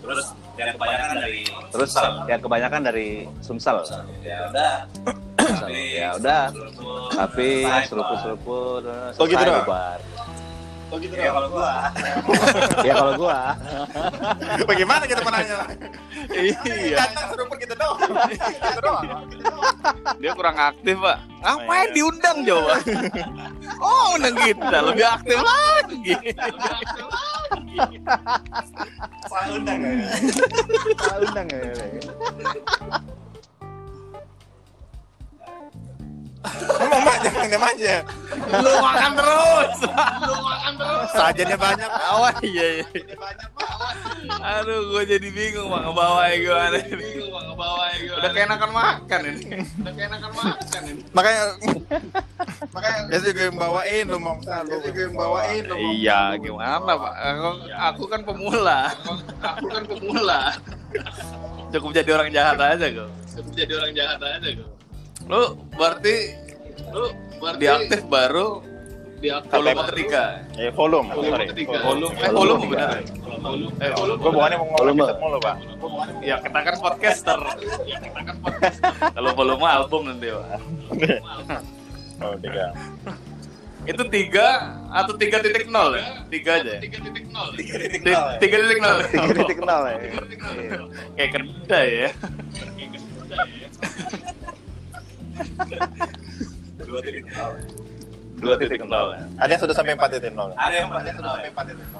[0.05, 1.41] Terus yang kebanyakan dari
[1.73, 1.91] Terus
[2.29, 3.09] yang kebanyakan dari
[3.41, 3.77] Sumsel.
[4.21, 4.73] ya udah.
[5.73, 6.43] Ya udah.
[7.13, 8.83] Tapi seruput-seruput.
[9.17, 9.97] Oh, gitu selesai bubar.
[10.95, 11.91] Oh gitu ya kalau gua
[12.87, 13.51] Ya kalau gua.
[14.63, 15.67] Bagaimana kita menanya?
[16.31, 17.03] Iya.
[17.03, 17.99] Datang seruput gitu doang.
[18.31, 19.27] Gitu doang.
[20.23, 21.17] Dia kurang aktif pak.
[21.43, 22.79] Ngapain diundang coba?
[23.83, 26.15] Oh undang kita lebih aktif lagi.
[29.27, 29.91] Salah undang ya.
[30.95, 31.59] Salah undang ya.
[36.45, 37.95] Ngomong mak jangan manja.
[38.55, 39.75] Lu makan terus.
[40.21, 41.07] Lu makan terus.
[41.11, 41.89] Sajennya banyak.
[41.89, 42.85] Awas iya iya.
[44.35, 46.77] Aduh gue jadi bingung pak ngebawanya gimana.
[46.83, 48.19] Bingung pak ngebawanya gimana.
[48.19, 49.43] Udah keenakan makan ini.
[49.81, 51.01] Udah keenakan makan ini.
[51.11, 51.41] Makanya
[52.71, 55.73] makanya biasa juga yang bawain lu mau lu juga yang bawain lu.
[55.73, 57.13] mau- Iya gimana pak?
[57.15, 58.79] Aku, aku kan pemula.
[59.41, 60.41] Aku kan pemula.
[61.71, 63.09] Cukup jadi orang jahat aja kok.
[63.31, 64.69] Cukup jadi orang jahat aja kok.
[65.25, 65.41] Lu
[65.73, 66.15] berarti
[66.93, 67.07] lu
[67.41, 68.61] berarti diaktif baru
[69.17, 70.23] di volume ketiga.
[70.59, 71.77] Eh volume, Volume ketiga.
[71.81, 72.99] Volume, eh volume benar.
[73.81, 74.19] Eh volume.
[74.21, 75.01] Gua bukannya mau ngomong Volume.
[75.01, 75.55] dikit mulu, Pak.
[76.21, 77.39] Ya kita kan podcaster.
[77.89, 78.91] Ya kita kan podcaster.
[79.17, 80.47] Kalau volume album nanti pak.
[82.21, 82.65] Oh, tiga.
[83.85, 84.47] Itu tiga
[84.89, 86.25] atau tiga titik nol ya?
[86.29, 86.73] Tiga aja.
[86.81, 87.49] Tiga titik nol.
[87.53, 88.27] Tiga titik nol.
[88.41, 88.97] Tiga titik nol.
[89.09, 89.97] Tiga titik nol ya.
[91.17, 92.09] Kayak kedai ya.
[98.35, 99.15] Dua titik nol.
[99.15, 99.23] ya.
[99.39, 100.51] Ada yang sudah sampai 4 titik nol.
[100.59, 101.49] ada yang pada kenal ya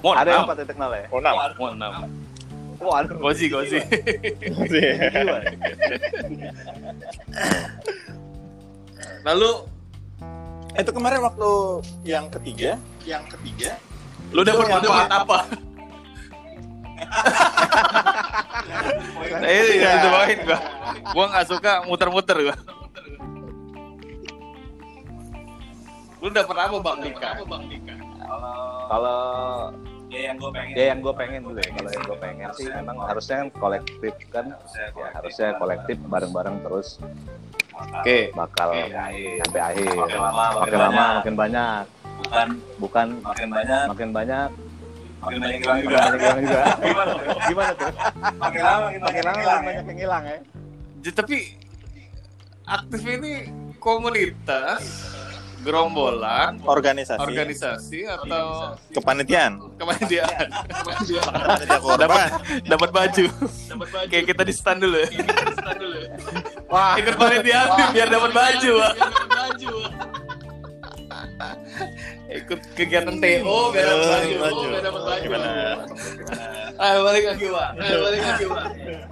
[0.04, 1.06] Mau Ada yang empat titik nol ya.
[1.10, 1.34] Oh, enam.
[1.56, 1.92] Mau enam.
[2.76, 3.18] Waduh.
[3.24, 3.80] Gozi gozi.
[4.68, 5.40] Gila.
[9.26, 9.52] Lalu
[10.76, 11.52] Itu kemarin waktu
[12.04, 12.76] yang ketiga,
[13.08, 13.80] yang ketiga
[14.36, 15.38] lu dapat manfaat apa?
[19.46, 20.60] Eh, ya, dicobain gua.
[21.16, 22.56] Gua nggak suka muter-muter gua.
[26.26, 27.30] Lu dapat apa Bang Dika?
[27.38, 27.70] kalau
[28.90, 29.20] Kalau
[30.10, 31.70] ya yang gua pengen ya yang gue pengen dulu ya.
[31.70, 34.46] Kalau yang gue pengen sih memang harusnya kan kolektif kan.
[34.74, 36.98] Ya, harusnya kolektif bareng-bareng terus
[37.78, 38.34] Oke.
[38.34, 39.94] bakal sampai akhir.
[39.94, 41.14] Makin lama, makin makin lama banyak.
[41.14, 41.84] makin banyak.
[42.16, 42.48] bukan
[42.82, 44.50] Bukan makin banyak makin banyak
[45.22, 45.98] makin banyak hilang juga.
[46.00, 47.38] banyak yang hilang juga Gimana tuh?
[47.46, 47.92] gimana tuh
[48.42, 49.62] Makin lama makin makin banyak lama hilang.
[49.62, 50.38] makin banyak yang hilang ya
[51.14, 51.38] tapi
[52.66, 53.34] aktif ini
[53.78, 54.82] komunitas
[55.66, 56.62] gerombolan.
[56.62, 57.26] Organisasi.
[57.26, 59.58] Organisasi atau kepanitiaan.
[59.82, 60.48] Kepanitiaan.
[60.86, 61.22] Panitia
[61.82, 62.30] korban
[62.70, 63.26] dapat baju.
[64.08, 65.10] Kayak kita di stand dulu ya.
[66.70, 66.94] Wah.
[67.02, 68.72] Ikut panitia biar dapat baju.
[68.78, 68.94] Wak.
[72.26, 74.34] ikut kegiatan TO biar dapat baju.
[74.42, 74.66] baju.
[74.66, 75.22] biar dapat baju.
[75.22, 75.50] Gimana?
[76.76, 77.70] ayo balik lagi Wak.
[77.80, 78.66] ayo balik lagi Wak.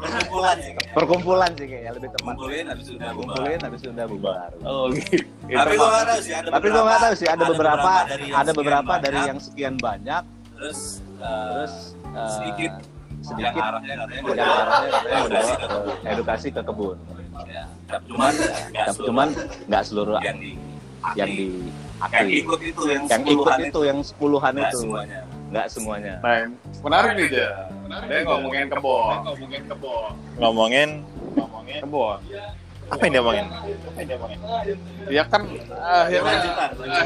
[0.03, 0.71] Perkumpulan ya.
[0.91, 2.33] perkumpulan sih kayaknya lebih tepat.
[2.33, 3.17] Kumpulin habis udah bubar.
[3.21, 4.49] kumpulin habis itu udah bubar.
[4.65, 5.25] oh gitu.
[5.45, 7.91] Tapi gua nggak tahu sih ada tapi gua nggak tahu sih ada beberapa
[8.33, 10.23] ada beberapa dari yang sekian banyak.
[10.57, 10.79] Terus
[11.21, 11.73] terus
[12.03, 12.71] terus eh, sedikit.
[12.73, 12.85] yang
[13.23, 16.97] sedikit arahnya katanya mau yang arahnya katanya mau edukasi ke kebun.
[17.49, 18.33] Ya, tapi cuman
[18.99, 19.27] cuman
[19.69, 20.51] nggak seluruh yang di
[21.15, 21.47] yang di
[22.11, 24.79] yang ikut itu yang yang ikut sepuluhan itu yang sepuluhan nggak itu.
[24.83, 25.21] semuanya.
[25.53, 26.13] nggak semuanya.
[26.19, 26.37] Nah
[26.83, 27.49] menarik nih dia
[28.09, 29.17] dia ngomongin kebon.
[29.23, 30.11] Ngomongin kebon.
[30.41, 30.89] Ngomongin?
[31.83, 32.19] Kebon.
[32.91, 34.39] Apa yang dia ngomongin apa yang dia ngomongin
[35.07, 35.41] ya kan
[35.81, 36.35] akhirnya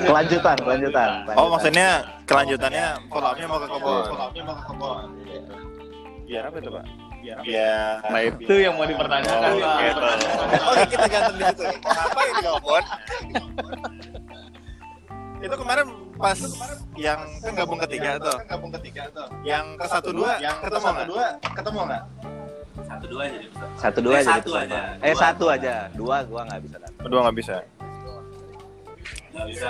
[0.03, 1.09] kelanjutan kelanjutan.
[1.37, 1.87] Oh maksudnya
[2.25, 5.05] kelanjutannya follow up-nya mau ke kebun follow up-nya mau ke kebun
[6.27, 6.83] biar apa itu pak?
[7.23, 9.49] Biar nah itu yang mau dipertanyakan.
[9.51, 10.01] Oh, gitu.
[10.67, 11.65] Oke kita gantung di situ.
[11.87, 12.83] Apa ini kebun?
[15.37, 16.39] Itu kemarin pas
[16.95, 18.37] yang kan gabung ketiga tuh.
[18.43, 19.27] Gabung ketiga tuh.
[19.41, 21.07] Yang ke satu dua yang ketemu nggak?
[21.07, 22.03] Dua ketemu nggak?
[22.79, 23.37] satu dua aja
[23.75, 24.79] satu dua Eh, aja satu gitu, aja.
[25.01, 27.55] Eh satu aja dua gua nggak bisa datang Dua nggak bisa.
[29.27, 29.69] nggak bisa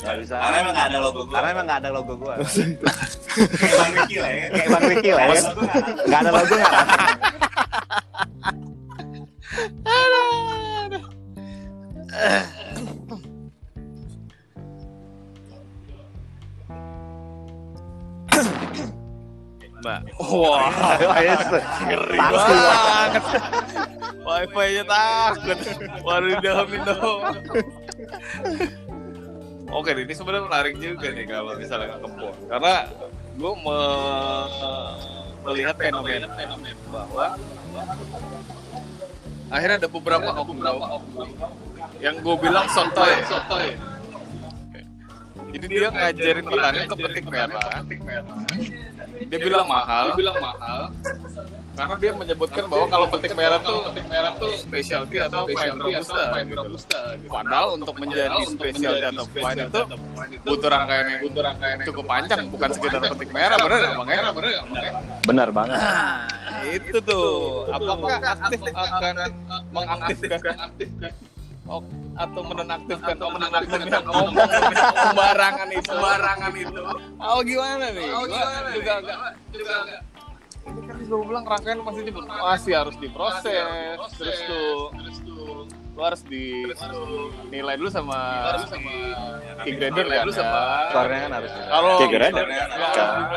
[0.00, 0.34] Nggak bisa.
[0.38, 4.16] karena emang nggak ada logo gua karena emang nggak ada logo gua kayak Bang Ricky
[4.18, 5.92] lah ya kayak bang Ricky lah ya nggak ada.
[6.02, 6.72] nggak ada logo nggak
[19.84, 20.00] Mbak.
[20.16, 20.72] Wah,
[21.84, 23.24] ngeri banget.
[24.24, 25.58] Wifi-nya takut.
[26.00, 27.20] Baru didahamin dong.
[29.68, 32.32] Oke, ini sebenarnya menarik juga nih kalau misalnya ke kebun.
[32.48, 32.74] Karena
[33.36, 33.52] gue
[35.44, 36.32] melihat fenomena
[36.88, 37.36] bahwa
[39.52, 40.88] akhirnya ada beberapa oknum
[42.00, 43.76] yang gue bilang sotoy, sotoy.
[45.54, 47.84] Jadi dia ngajarin petani ke petik merah.
[49.14, 50.80] Dia bilang mahal, dia bilang mahal.
[51.74, 56.22] Karena dia menyebutkan bahwa kalau petik merah tuh petik merah tuh specialty atau fine robusta,
[56.46, 56.68] gitu.
[57.26, 59.82] Padahal untuk menjadi specialty atau fine itu
[60.46, 64.22] butuh rangkaian yang butuh rangkaian yang cukup panjang, bukan sekedar petik merah, bener nggak bang?
[64.34, 64.94] Bang?
[65.24, 65.80] benar banget
[66.64, 69.14] itu tuh apakah aktif akan
[69.72, 70.56] mengaktifkan
[71.66, 73.50] ok- atau menonaktifkan oknum
[73.90, 74.34] yang ngomong
[74.94, 75.88] sembarangan itu.
[75.90, 76.80] Sembarangan itu.
[77.18, 78.08] Oh gimana nih?
[78.14, 78.68] Oh gimana?
[78.70, 79.18] juga agak.
[79.50, 80.00] Juga agak.
[80.64, 83.98] Ini kan gue bilang rangkaian masih di masih harus diproses.
[84.16, 84.94] Terus tuh
[85.94, 88.18] lu harus dinilai dulu sama
[89.62, 90.26] king grader kan?
[90.26, 90.50] Ya.
[90.90, 92.46] suaranya kan harus kalau King grader.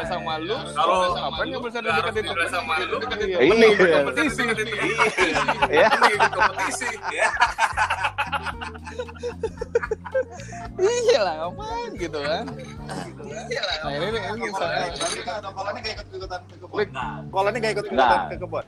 [0.09, 3.37] sama lu kalau ngapain nggak bisa deketin sama lu Iya.
[3.45, 4.43] mending ikut kompetisi
[5.69, 5.89] ya
[6.33, 6.89] kompetisi.
[10.77, 11.19] Iya.
[11.21, 12.45] Lah ngapain gitu kan?
[13.47, 14.85] Iya lah nah ini ini misalnya
[15.53, 16.73] Kolonnya gak ikut ikutan ke kebun.
[16.73, 16.89] Klik.
[17.29, 18.65] Kolonnya nggak ikut ikutan ke kebun.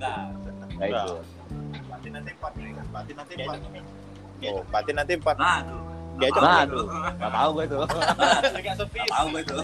[0.00, 0.32] Nah,
[0.80, 1.39] ikut
[2.00, 2.72] Pati nanti empat nih.
[2.88, 3.58] Pati nanti empat.
[4.48, 5.36] Oh, Pati nanti empat.
[5.36, 5.80] nah tuh
[6.16, 6.64] Diajak nah nggak?
[6.68, 6.84] aduh
[7.16, 9.60] nggak tahu gue tuh Nggak tahu gue tuh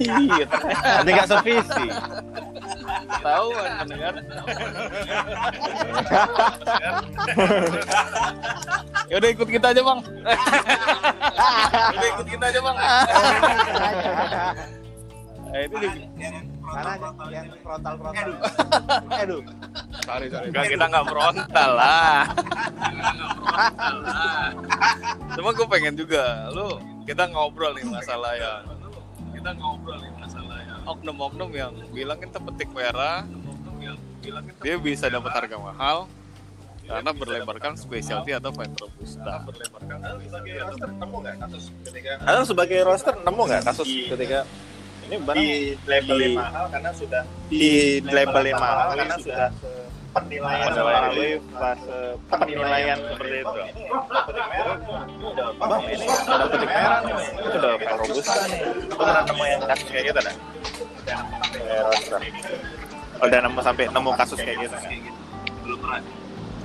[0.00, 0.46] Iya,
[0.96, 1.86] nanti nggak sevisi.
[3.20, 4.14] tahu kan pendengar
[9.04, 10.00] ya udah ikut kita aja bang.
[11.92, 12.76] Udah ikut kita aja bang.
[15.52, 15.92] Eh, itu juga
[16.72, 16.94] karena
[17.28, 18.30] yang frontal frontal
[19.22, 19.42] aduh.
[20.02, 20.46] Sorry sorry.
[20.48, 22.20] Enggak, kita nggak frontal lah.
[25.36, 28.62] Cuma gue pengen juga lu kita ngobrol nih masalah yang
[29.36, 33.26] kita ngobrol nih masalah yang oknum-oknum yang bilang kita petik merah.
[34.62, 36.06] Dia bisa dapat harga mahal
[36.82, 39.46] karena berlebarkan specialty atau fine robusta
[40.98, 44.38] Nemu nggak kasus ketika Atau sebagai roster nemu nggak kasus ketika
[45.02, 45.50] ini barang di
[45.84, 47.68] labelin di- mahal karena sudah di
[48.02, 49.48] labelin mahal karena sudah
[50.12, 53.60] penilaian melalui fase penilaian seperti itu.
[55.56, 58.60] Bang, ini ada petik merah nih, itu udah robusta nih.
[58.60, 60.34] Itu pernah nemu yang kasus kayak gitu dah?
[63.22, 64.76] Oh, udah nemu sampai nemu kasus kayak gitu.
[65.62, 66.00] belum pernah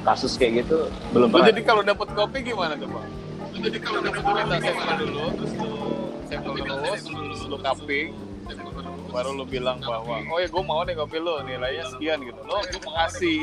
[0.04, 0.80] kasus kayak gitu
[1.14, 3.08] belum Lu pernah jadi kalau dapat kopi gimana tuh bang?
[3.58, 5.72] Jadi kalau dapat kopi kita sampel dulu, terus lu
[6.26, 8.08] sampel terus, terus lu cupping,
[9.18, 12.38] baru lu bilang bahwa oh ya gue mau nih kopi lu nilainya sekian gitu.
[12.46, 13.42] Lo ngasih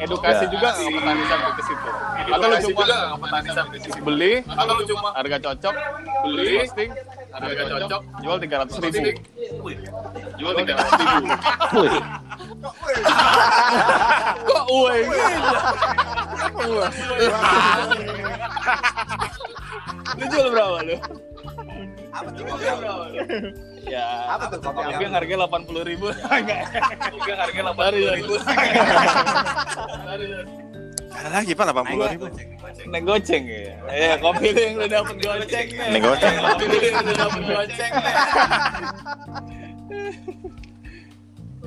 [0.00, 0.48] edukasi Ya.
[0.48, 1.88] juga nggak petani sampai ke situ.
[2.32, 4.00] Atau lu cuma nggak petani sampai ke situ.
[4.00, 5.74] beli atau lu cuma harga cocok
[6.24, 6.90] beli posting
[7.36, 9.10] harga cocok jual tiga ratus ribu.
[10.40, 11.26] jual tiga ratus ribu.
[14.48, 14.96] kok uwe?
[20.16, 20.96] Lu jual berapa lu
[22.16, 22.44] Apa tuh?
[23.86, 25.02] ya Apa tuh kopi Kopi apa?
[25.04, 26.06] yang harganya delapan puluh ribu.
[27.12, 28.34] Kopi yang harganya delapan puluh ribu.
[31.16, 32.26] Ada lagi pak 80 ribu.
[32.92, 33.72] Naik goceng ya.
[33.88, 35.66] Iya, kopi lu yang udah dapet goceng.
[35.72, 36.34] Naik goceng.
[36.38, 37.92] Kopi lu yang udah dapet goceng.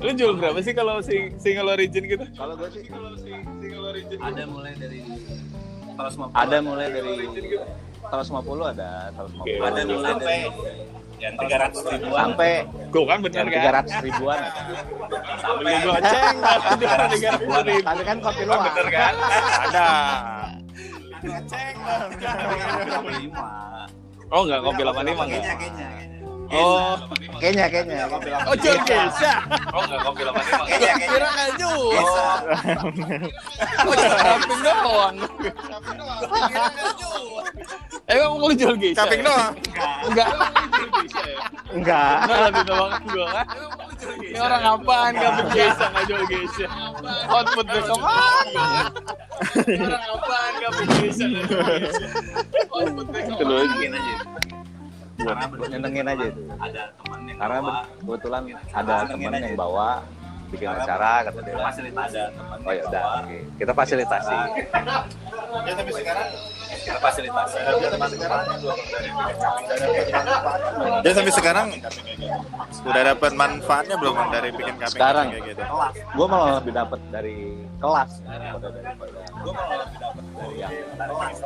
[0.00, 2.24] Lu jual berapa sih kalau sing single origin gitu?
[2.32, 2.88] kalau gue sih
[3.60, 4.16] Single origin.
[4.22, 6.32] Ada mulai dari 150.
[6.32, 7.12] ada mulai dari
[8.10, 10.40] 150 ada 150 Ada mulai dari
[11.20, 12.16] yang 300 ribuan.
[12.16, 12.52] sampai
[12.88, 13.84] Gue kan bener kan?
[13.84, 14.62] 300 ribuan ada.
[15.84, 17.52] Goceng, ada tiga ratus ribu.
[17.84, 19.14] Tapi kan kopi lu Bener kan?
[19.68, 19.88] Ada.
[23.20, 23.48] lima.
[24.30, 25.10] Oh enggak, kopi 85 enggak?
[25.28, 25.88] Kayaknya, kayaknya.
[26.50, 26.98] Oh,
[27.38, 29.34] kayaknya kayaknya oh geisha.
[29.70, 30.66] Oh enggak, kopi 85 enggak?
[30.66, 31.06] Kayaknya, kayaknya.
[31.06, 31.94] Kira jual.
[33.86, 35.16] Oh, kaping doang.
[38.10, 39.06] Emang lu jual geisha?
[39.06, 39.26] Kaping ya?
[39.30, 39.52] doang.
[40.10, 40.26] Enggak.
[40.26, 41.46] Ya?
[41.70, 43.46] enggak Nah, lebih banget gua kan.
[44.18, 46.66] Ini orang apaan kaping geisha nggak jual geisha?
[47.30, 48.90] Output gue ke mana?
[49.70, 50.52] Orang apaan
[50.98, 51.26] geisha?
[52.74, 53.38] Output aja.
[55.20, 56.42] Karena bener- nyenengin aja itu.
[56.56, 58.42] Ada teman yang karena bawa, kebetulan
[58.72, 59.88] ada temen yang bawa
[60.50, 61.54] bikin acara kata dia.
[61.54, 63.36] fasilitas ada teman oh ya udah oke.
[63.54, 64.38] Kita fasilitasi.
[65.60, 66.28] Ya tapi sekarang
[66.80, 67.56] kita fasilitasi.
[71.00, 71.66] Jadi sampai sekarang
[72.82, 75.26] udah dapat manfaatnya belum dari bikin kaping Sekarang.
[75.30, 75.62] kayak gitu?
[76.10, 77.38] gue malah lebih dapat dari
[77.78, 78.10] kelas.
[78.20, 78.68] Daripada
[79.40, 80.72] Gue malah lebih dapat dari yang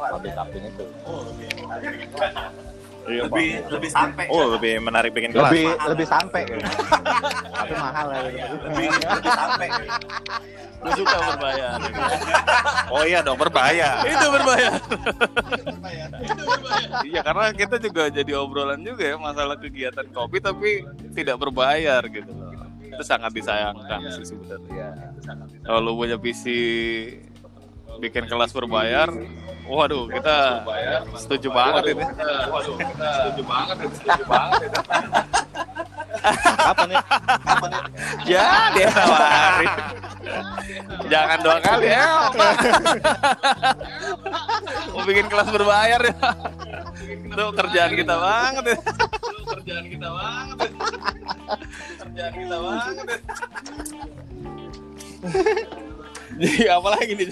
[0.09, 0.65] kopi kaping
[3.05, 4.25] itu lebih lebih sampai.
[4.33, 5.53] Oh lebih menarik bikin kelas.
[5.53, 6.71] lebih lebih sampai kayaknya.
[7.53, 9.69] tapi mahal ya lebih lebih sampai.
[10.85, 11.77] Gue suka berbayar.
[12.93, 14.05] Oh iya dong berbahaya.
[14.05, 14.81] Itu berbayar.
[17.05, 22.31] Iya karena kita juga jadi obrolan juga ya masalah kegiatan kopi tapi tidak berbayar gitu
[22.31, 22.55] loh.
[22.81, 25.13] Itu sangat disayangkan sih sebenarnya.
[25.67, 26.61] Kalau lu punya visi
[28.01, 29.09] bikin kelas berbayar,
[29.69, 30.65] waduh kita
[31.19, 32.05] setuju banget ini.
[32.51, 34.79] Waduh kita setuju banget ini, setuju banget ini.
[36.25, 37.03] kapan ya
[37.45, 37.83] kapan ya
[38.25, 39.73] Ya dia tawarin.
[41.13, 42.33] Jangan dua kali ya.
[44.95, 46.17] Mau bikin kelas berbayar ya.
[47.05, 48.77] Itu kerjaan kita banget ya.
[48.81, 50.57] Itu kerjaan kita banget.
[50.57, 50.71] ya.
[52.01, 53.21] Kerjaan kita banget.
[56.35, 57.29] Jadi apa lagi nih?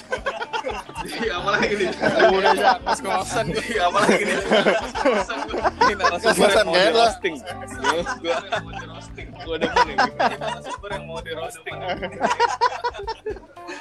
[1.03, 1.89] Jadi apa lagi nih?
[2.31, 3.47] Udah ya, kos kosan.
[3.51, 4.37] Jadi apa lagi nih?
[5.83, 7.35] Ini narasumber yang mau di roasting.
[7.43, 9.27] Gua mau di roasting.
[9.43, 9.97] Gua demen nih.
[10.39, 11.77] Narasumber yang mau di roasting.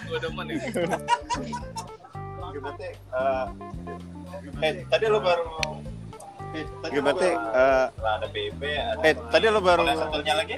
[0.05, 0.57] Gua demen nih.
[2.51, 3.47] berarti eh
[4.61, 5.71] eh tadi lo baru
[6.51, 10.55] eh, tadi lo baru- eh, ada BP ada Eh tadi lo baru satunya lagi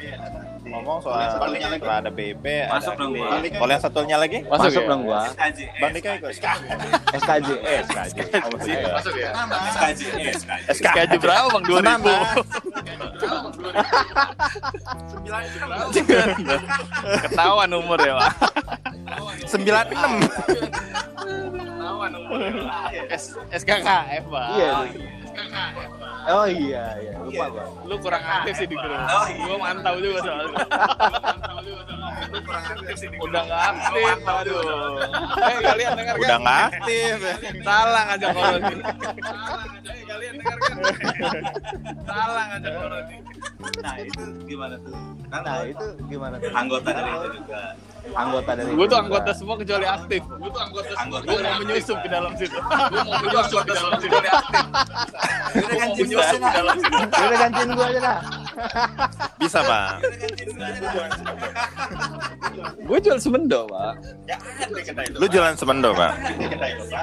[0.64, 3.12] ngomong soal setelah ada BP, Masuk ada dong.
[3.54, 4.40] Kalau yang satunya lagi?
[4.44, 4.88] Masuk masuk ya?
[4.88, 5.60] dong gua SKJ.
[5.78, 6.32] Bang Dika ikut.
[7.14, 8.18] SKJ eh SKJ
[8.64, 8.90] Iya.
[8.94, 9.30] Masuk ya?
[9.70, 10.02] SKJ.
[10.18, 10.34] eh,
[10.70, 11.14] SKJ.
[11.18, 11.64] Berapa bang?
[11.64, 12.12] Dua ribu.
[17.24, 18.32] Ketahuan umur ya pak.
[19.46, 19.94] 96.
[21.54, 22.40] Ketahuan umur.
[23.10, 24.48] S- SKKF pak.
[24.54, 24.72] iya
[26.30, 28.96] oh iya iya lupa gua Lu kurang aktif sih di grup.
[28.96, 29.44] Oh, iya.
[29.44, 30.56] Gua mantau juga soalnya.
[32.32, 33.28] Lu kurang aktif sih di grup.
[33.30, 34.16] Udah nggak aktif.
[34.24, 34.62] Aduh.
[35.36, 37.18] Eh kalian dengar Udah nggak aktif.
[37.62, 38.76] Salah ngajak koroni.
[39.84, 40.76] Eh kalian dengar kan?
[42.08, 43.16] Salah ngajak koroni.
[43.84, 44.94] Nah itu gimana tuh?
[45.32, 47.62] Kan nah itu gimana tuh anggota dari itu juga.
[48.14, 50.22] anggota dari Gue tuh anggota semua kecuali aktif.
[50.28, 51.04] Gue tuh anggota semua.
[51.04, 52.58] Anggota Gue mau menyusup ke dalam situ.
[52.60, 54.18] Gue mau menyusup ke dalam situ.
[55.54, 56.96] Gue mau menyusup ke dalam situ.
[57.04, 58.20] Ya udah gantiin gua aja dah
[59.40, 59.98] Bisa Bang.
[62.84, 63.94] Gue jual semendo, Pak.
[65.18, 66.14] Lu jualan semendo Pak?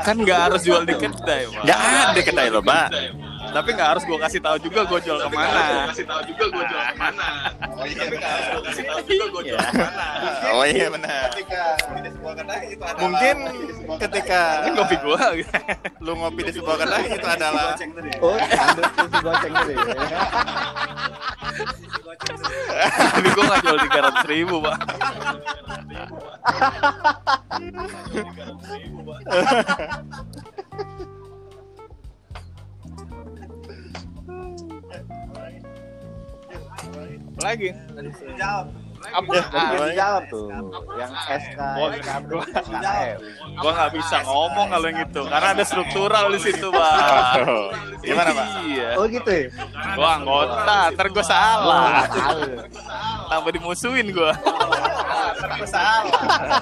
[0.04, 1.64] Kan nggak harus jual di kedai, Pak.
[1.64, 2.88] Nggak ada kedai lo Pak.
[3.50, 5.62] Tapi nggak harus gue kasih tahu juga gue jual ke mana.
[5.90, 7.28] Kasih tahu juga gue jual ke mana.
[8.00, 10.06] Tapi nggak harus gue kasih tahu juga gue jual ke mana.
[10.54, 11.28] Oh iya benar.
[11.30, 11.62] ketika
[12.00, 13.36] di sebuah kedai itu adalah Mungkin
[13.98, 14.40] ketika
[14.76, 15.24] kopi gue.
[16.00, 17.66] lu ngopi di sebuah kedai itu adalah
[18.22, 19.74] oh ambil si goceng tadi
[23.10, 24.78] Tapi gue nggak jual tiga ratus ribu pak.
[37.40, 37.68] Lagi.
[39.00, 39.32] Apa?
[39.32, 39.90] Ya, Ah?
[39.96, 40.46] Jawab tuh.
[40.92, 42.28] Yang SK, Gua- SKP,
[43.56, 46.68] gua- nggak bisa ngomong kalau yang itu karena ada struktural di situ.
[46.68, 47.72] Oh,
[48.04, 48.46] gimana, Pak?
[48.62, 48.88] Iya.
[49.00, 49.48] Oh gitu ya?
[49.96, 52.04] Gua anggota, ntar gua salah.
[53.26, 54.36] Tambah dimusuhin gua.
[55.40, 56.60] Gua salah.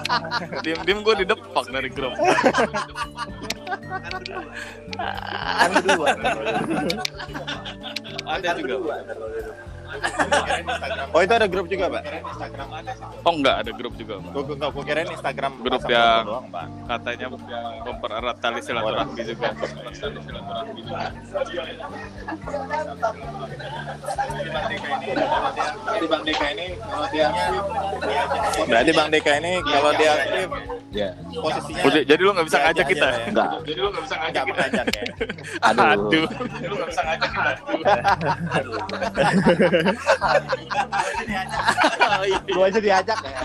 [0.63, 2.15] Diem-diem gua didepak dari grup.
[2.15, 2.31] Kan.
[8.23, 8.95] Ada juga.
[11.09, 12.03] Oh itu ada grup juga pak?
[13.25, 14.31] Oh enggak, ada grup juga, Pak.
[14.31, 16.65] Gue gue gue kirain Instagram Grup yang- doang pak.
[16.85, 17.27] Katanya
[17.83, 19.49] mempererat tali silaturahmi juga.
[25.89, 27.27] Jadi Bang Deka ini kalau dia
[28.65, 30.49] Berarti Bang Deka ini kalau dia aktif
[30.89, 31.13] Ya.
[31.29, 33.07] posisinya Udah, jadi lu nggak bisa ngajak aja kita?
[33.29, 33.49] Enggak.
[33.61, 35.03] Jadi lu nggak bisa Nggak mengajak ya?
[35.61, 35.85] Aduh.
[35.85, 36.25] Aduh.
[36.65, 37.51] Lu nggak bisa ngajak kita.
[42.49, 43.39] Lu aja diajak ya.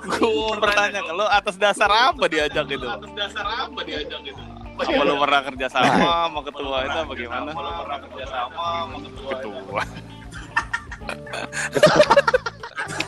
[0.00, 2.86] Gue mau bertanya ke lu atas dasar apa diajak itu?
[2.86, 4.40] Atas dasar apa diajak itu?
[4.80, 7.50] Apa lu pernah kerja sama sama ketua itu apa gimana?
[7.52, 9.30] Apa lu pernah kerja sama sama ketua?
[9.36, 9.82] Ketua.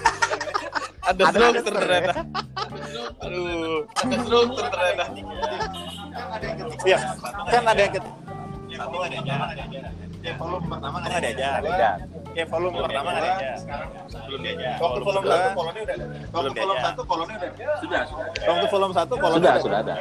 [1.03, 2.12] ada Ada struktur ternyata.
[3.22, 5.05] Aduh, ada struktur ternyata.
[6.82, 6.98] Iya,
[7.50, 8.14] kan ada yang ket-
[8.72, 9.34] satu ada aja.
[10.22, 11.90] Ya volume pertama nggak ada aja.
[12.33, 13.51] Ya volume pertama nggak ada aja.
[14.24, 14.80] Belum diajak.
[14.80, 15.97] Waktu volume satu kolonnya udah.
[16.33, 17.51] Waktu volume satu kolonnya udah.
[17.80, 18.03] Sudah.
[18.49, 19.95] Waktu volume satu kolonnya Sudah, sudah ada.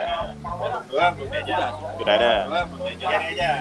[0.87, 1.71] Dua belum diajak.
[1.99, 2.33] Sudah ada.
[2.87, 3.55] Tiga diajak.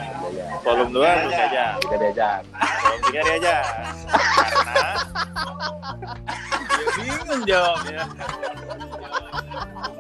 [0.63, 1.73] Volume dua belum diajak.
[1.83, 2.39] Tidak diajak.
[2.47, 3.65] Volume tiga diajak.
[4.39, 4.79] Karena
[6.81, 8.03] Ya, bingung jawabnya.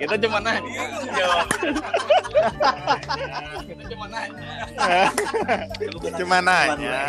[0.00, 0.64] Kita cuma nanya.
[0.64, 1.70] Bingung jawabnya.
[3.68, 4.52] Kita cuma nanya.
[6.16, 7.00] cuma nanya.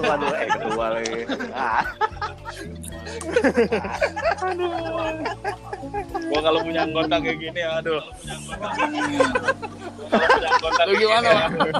[0.00, 1.20] Dulu, eh ketua lagi.
[1.54, 1.82] Ah.
[6.30, 8.02] Gua kalau punya anggota kayak gini, aduh.
[10.86, 11.30] Lu gimana?
[11.50, 11.70] Lu?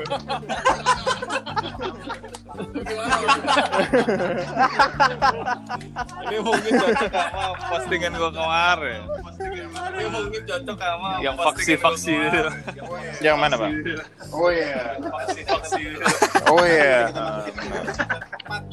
[6.31, 9.01] Ini mungkin cocok sama postingan gua kemarin.
[9.91, 12.43] Ini mungkin cocok sama yang faksi-faksi itu.
[13.21, 13.71] Yang mana, Pak?
[14.33, 14.97] Oh iya.
[15.01, 16.01] Faksi-faksi itu.
[16.49, 17.11] Oh iya.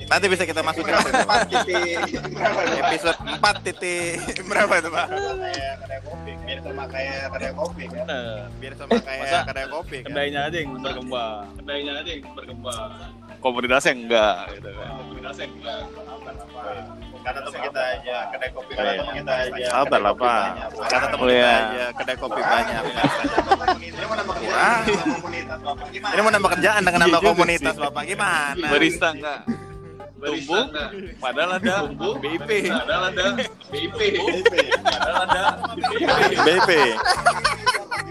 [0.07, 1.97] Nanti bisa kita masukkan ke Empat titik.
[2.79, 5.05] episode 4 titik berapa itu, Pak?
[5.07, 6.31] Kayak kedai kopi.
[6.39, 8.05] Biar sama kayak kedai kopi kan.
[8.05, 10.05] Nah, Biar sama kayak Masa kedai kopi kan.
[10.07, 11.43] kedainya aja yang berkembang.
[11.57, 12.89] Kedainya aja yang berkembang.
[13.37, 14.89] Komunitasnya enggak gitu kan.
[14.97, 15.81] Komunitasnya enggak.
[17.17, 19.67] Kata teman kita aja, kedai kopi kata teman kita aja.
[19.69, 20.47] Sabar lah, Pak.
[20.87, 21.51] Kata teman Oh, kita iya.
[21.59, 22.83] aja, kedai kopi banyak.
[23.77, 24.79] Ini mau nambah Ah.
[24.79, 24.79] kerjaan?
[26.07, 27.75] Ini mau nambah dengan Iya nambah komunitas.
[27.75, 28.03] Bapak.
[28.05, 28.67] Gimana?
[28.71, 29.39] Barista enggak.
[30.17, 30.65] Tumbuh,
[31.21, 32.49] padahal ada BIP.
[32.73, 33.25] Padahal ada
[33.69, 33.99] BIP.
[34.81, 35.43] Padahal ada
[36.41, 36.71] BIP.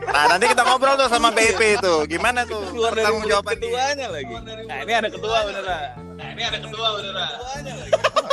[0.06, 1.94] Nah, nanti kita ngobrol tuh sama BIP itu.
[2.06, 2.62] Gimana tuh?
[2.70, 4.34] Keluar dari jawaban ketuanya lagi.
[4.70, 5.86] Nah, ini ada ketua beneran.
[6.14, 7.32] Nah, ini ada ketua beneran.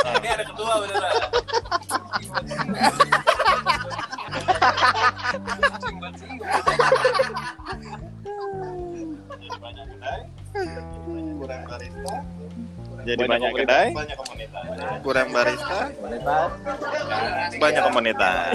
[0.04, 1.14] Nah, ini ada ketua beneran.
[11.44, 12.16] kurang barista,
[13.04, 14.64] Jadi Banyak banyak, kedai, banyak komunitas.
[15.04, 16.50] kurang barista, Komunitas.
[17.60, 18.46] banyak komunitas.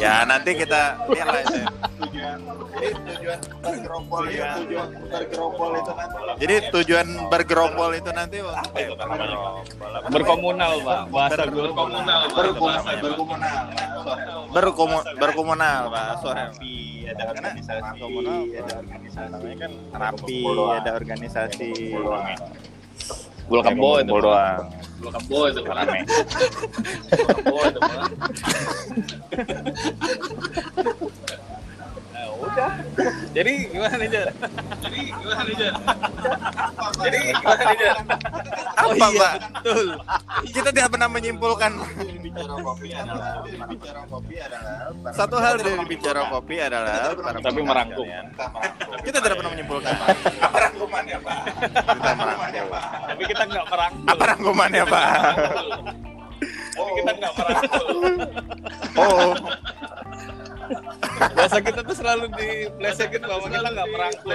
[0.00, 1.60] Ya, nanti kita lihat lah itu.
[2.02, 2.38] Tujuan,
[2.72, 6.16] jadi tujuan bergerombol itu, tujuan bergerombol itu nanti.
[6.40, 9.38] Jadi tujuan bergerombol itu nanti apa itu kan namanya?
[10.08, 11.00] Berkomunal, Pak.
[11.08, 12.20] Bahasa berkomunal.
[12.32, 13.56] Berkomunal, berkomunal.
[14.50, 16.06] Berkomu berkomunal, Pak.
[16.20, 16.42] Sore.
[16.42, 16.74] Rapi,
[17.06, 18.00] ada organisasi,
[18.58, 19.48] ada organisasi.
[19.56, 20.38] Kan rapi,
[20.74, 21.70] ada organisasi.
[23.48, 24.08] Bulu kebo itu.
[24.08, 24.64] Kumpul doang.
[24.98, 25.60] Bulu kebo itu.
[25.66, 25.98] Rame.
[26.08, 27.80] Bulu kebo itu.
[32.12, 32.72] Nah, udah.
[33.32, 34.28] Jadi gimana nih, Jar?
[34.84, 35.74] Jadi gimana nih, Jar?
[37.00, 37.96] Jadi gimana nih, Jar?
[38.72, 39.34] Apa, Oh, iya, Pak?
[39.62, 39.86] Betul.
[40.52, 41.72] Kita tidak pernah menyimpulkan
[42.32, 48.08] Bicara kopi adalah, bicara kopi adalah satu hal dari bicara kopi adalah Tapi merangkum.
[48.08, 49.04] kita merangkum.
[49.04, 49.92] Tidak pernah menyimpulkan.
[50.40, 51.38] Apa rangkumannya Pak?
[51.92, 52.68] Kita merangkum.
[53.12, 54.08] Tapi kita nggak merangkul.
[54.08, 55.06] Apa rangkumannya, Pak?
[56.80, 57.88] Oh, kita nggak merangkul.
[58.96, 59.32] Oh,
[61.52, 64.32] Bahasa kita tuh selalu diplesetin bahwa kita nggak merangkul.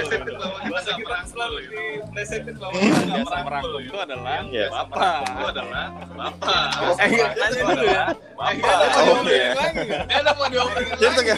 [0.69, 3.81] Bahasa kita selalu diplesetin bahwa kita nggak merangkul.
[3.81, 4.69] Itu adalah Yes.
[4.69, 5.21] bapak.
[5.25, 6.67] Itu adalah bapak.
[6.77, 8.03] Eh, iya, nanya dulu ya.
[8.13, 9.49] Eh, iya, ada Oh, mau iya.
[9.57, 11.37] lagi mau diobrolin Gitu kan?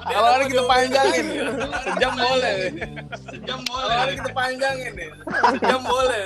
[0.00, 1.26] Kalau hari kita panjangin,
[1.84, 2.56] sejam boleh.
[3.28, 3.84] Sejam boleh.
[3.84, 4.92] Kalau hari kita panjangin
[5.60, 6.24] sejam boleh.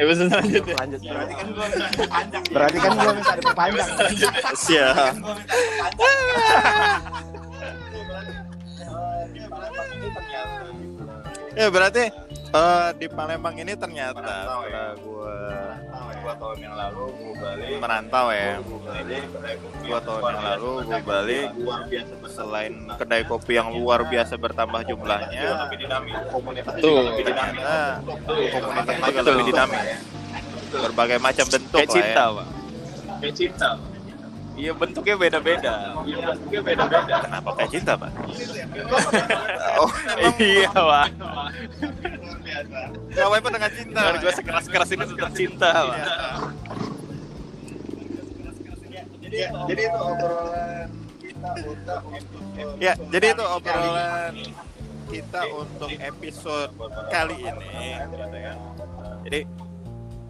[0.00, 0.74] Episode selanjutnya.
[0.80, 1.00] Lanjut.
[1.04, 2.42] Berarti kan gua minta.
[2.50, 3.88] Berarti kan gua minta diperpanjang.
[4.58, 5.14] siap.
[5.14, 5.44] Minta
[5.78, 6.50] panjang.
[11.58, 12.14] Ya berarti
[12.50, 15.34] eh, di Palembang ini ternyata setelah gue
[16.20, 17.68] dua tahun yang lalu gue balik.
[17.80, 18.52] Merantau ya,
[19.80, 21.46] dua tahun yang lalu gue balik.
[21.56, 22.36] luar biasa besar.
[22.44, 26.14] Selain kedai kopi yang luar biasa bertambah jumlahnya, lebih dinamis.
[26.28, 26.84] Komunitas Tuh.
[26.84, 27.60] juga lebih dinamis.
[27.60, 29.82] Ternyata komunitasnya juga lebih dinamis.
[30.70, 32.36] Berbagai macam bentuk Kayak lah cinta, ya.
[32.36, 32.46] Pak.
[33.20, 33.70] kayak cinta.
[34.60, 35.74] Iya, bentuknya beda-beda.
[36.04, 37.16] iya bentuknya beda-beda.
[37.24, 38.10] Kenapa kayak cinta, Pak?
[39.80, 39.88] Oh,
[40.36, 41.06] iya, Pak.
[43.10, 44.00] Gawai apa dengan cinta?
[44.00, 45.98] Kalau gue sekeras-keras ini tetap cinta, Pak.
[49.20, 49.38] jadi
[49.70, 50.88] jadi itu obrolan
[51.22, 52.00] kita untuk
[52.82, 54.34] Ya, jadi itu obrolan
[55.10, 56.70] kita untuk episode
[57.08, 57.88] kali ini.
[59.30, 59.69] gitu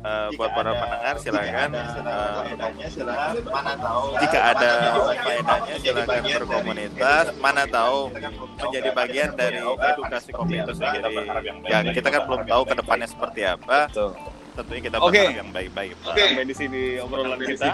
[0.00, 4.72] eh, buat para pendengar silakan eh, silakan mana tahu jika ada
[5.20, 7.24] faedahnya silakan berkomunitas.
[7.40, 8.12] Mana tahu
[8.60, 11.28] menjadi bagian dari edukasi kopi itu sendiri.
[11.68, 13.88] Ya kita kan belum tahu ke depannya seperti apa.
[13.88, 14.12] Betul.
[14.56, 15.14] Tentunya kita Oke.
[15.14, 15.92] berharap yang baik-baik.
[16.02, 16.14] Pak.
[16.18, 17.68] Sampai di sini obrolan kita.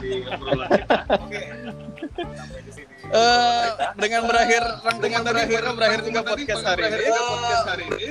[3.07, 3.67] Eh,
[4.03, 4.63] dengan berakhir
[4.99, 7.07] dengan berakhir berakhir juga podcast hari ini.
[7.07, 8.07] Podcast hari ini.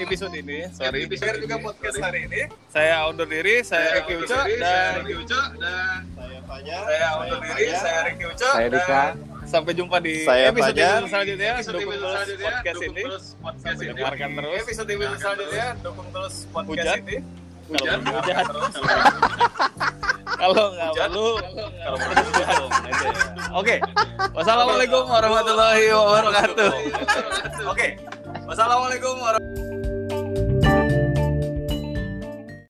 [0.00, 1.00] Episode ini, sorry.
[1.10, 2.40] Berakhir juga podcast hari ini.
[2.70, 4.46] Saya undur diri, saya Ricky Uco dan
[6.14, 8.46] saya Fajar saya undur diri, saya Ricky Uco.
[8.46, 9.02] Saya dan Dika.
[9.50, 11.02] Sampai jumpa di Saya episode Fajar.
[11.02, 11.52] episode selanjutnya.
[11.58, 13.94] Dukung terus podcast ini.
[13.98, 14.58] Dengarkan terus.
[14.62, 15.66] Episode episode selanjutnya.
[15.82, 17.39] Dukung terus podcast ini.
[17.70, 18.44] Hujan, hujan.
[20.40, 21.26] Kalau nggak perlu,
[21.86, 22.46] kalau perlu ya.
[23.54, 23.76] Oke,
[24.34, 26.70] wassalamualaikum warahmatullahi wabarakatuh.
[27.70, 27.86] Oke,
[28.50, 29.69] wassalamualaikum warahmatullahi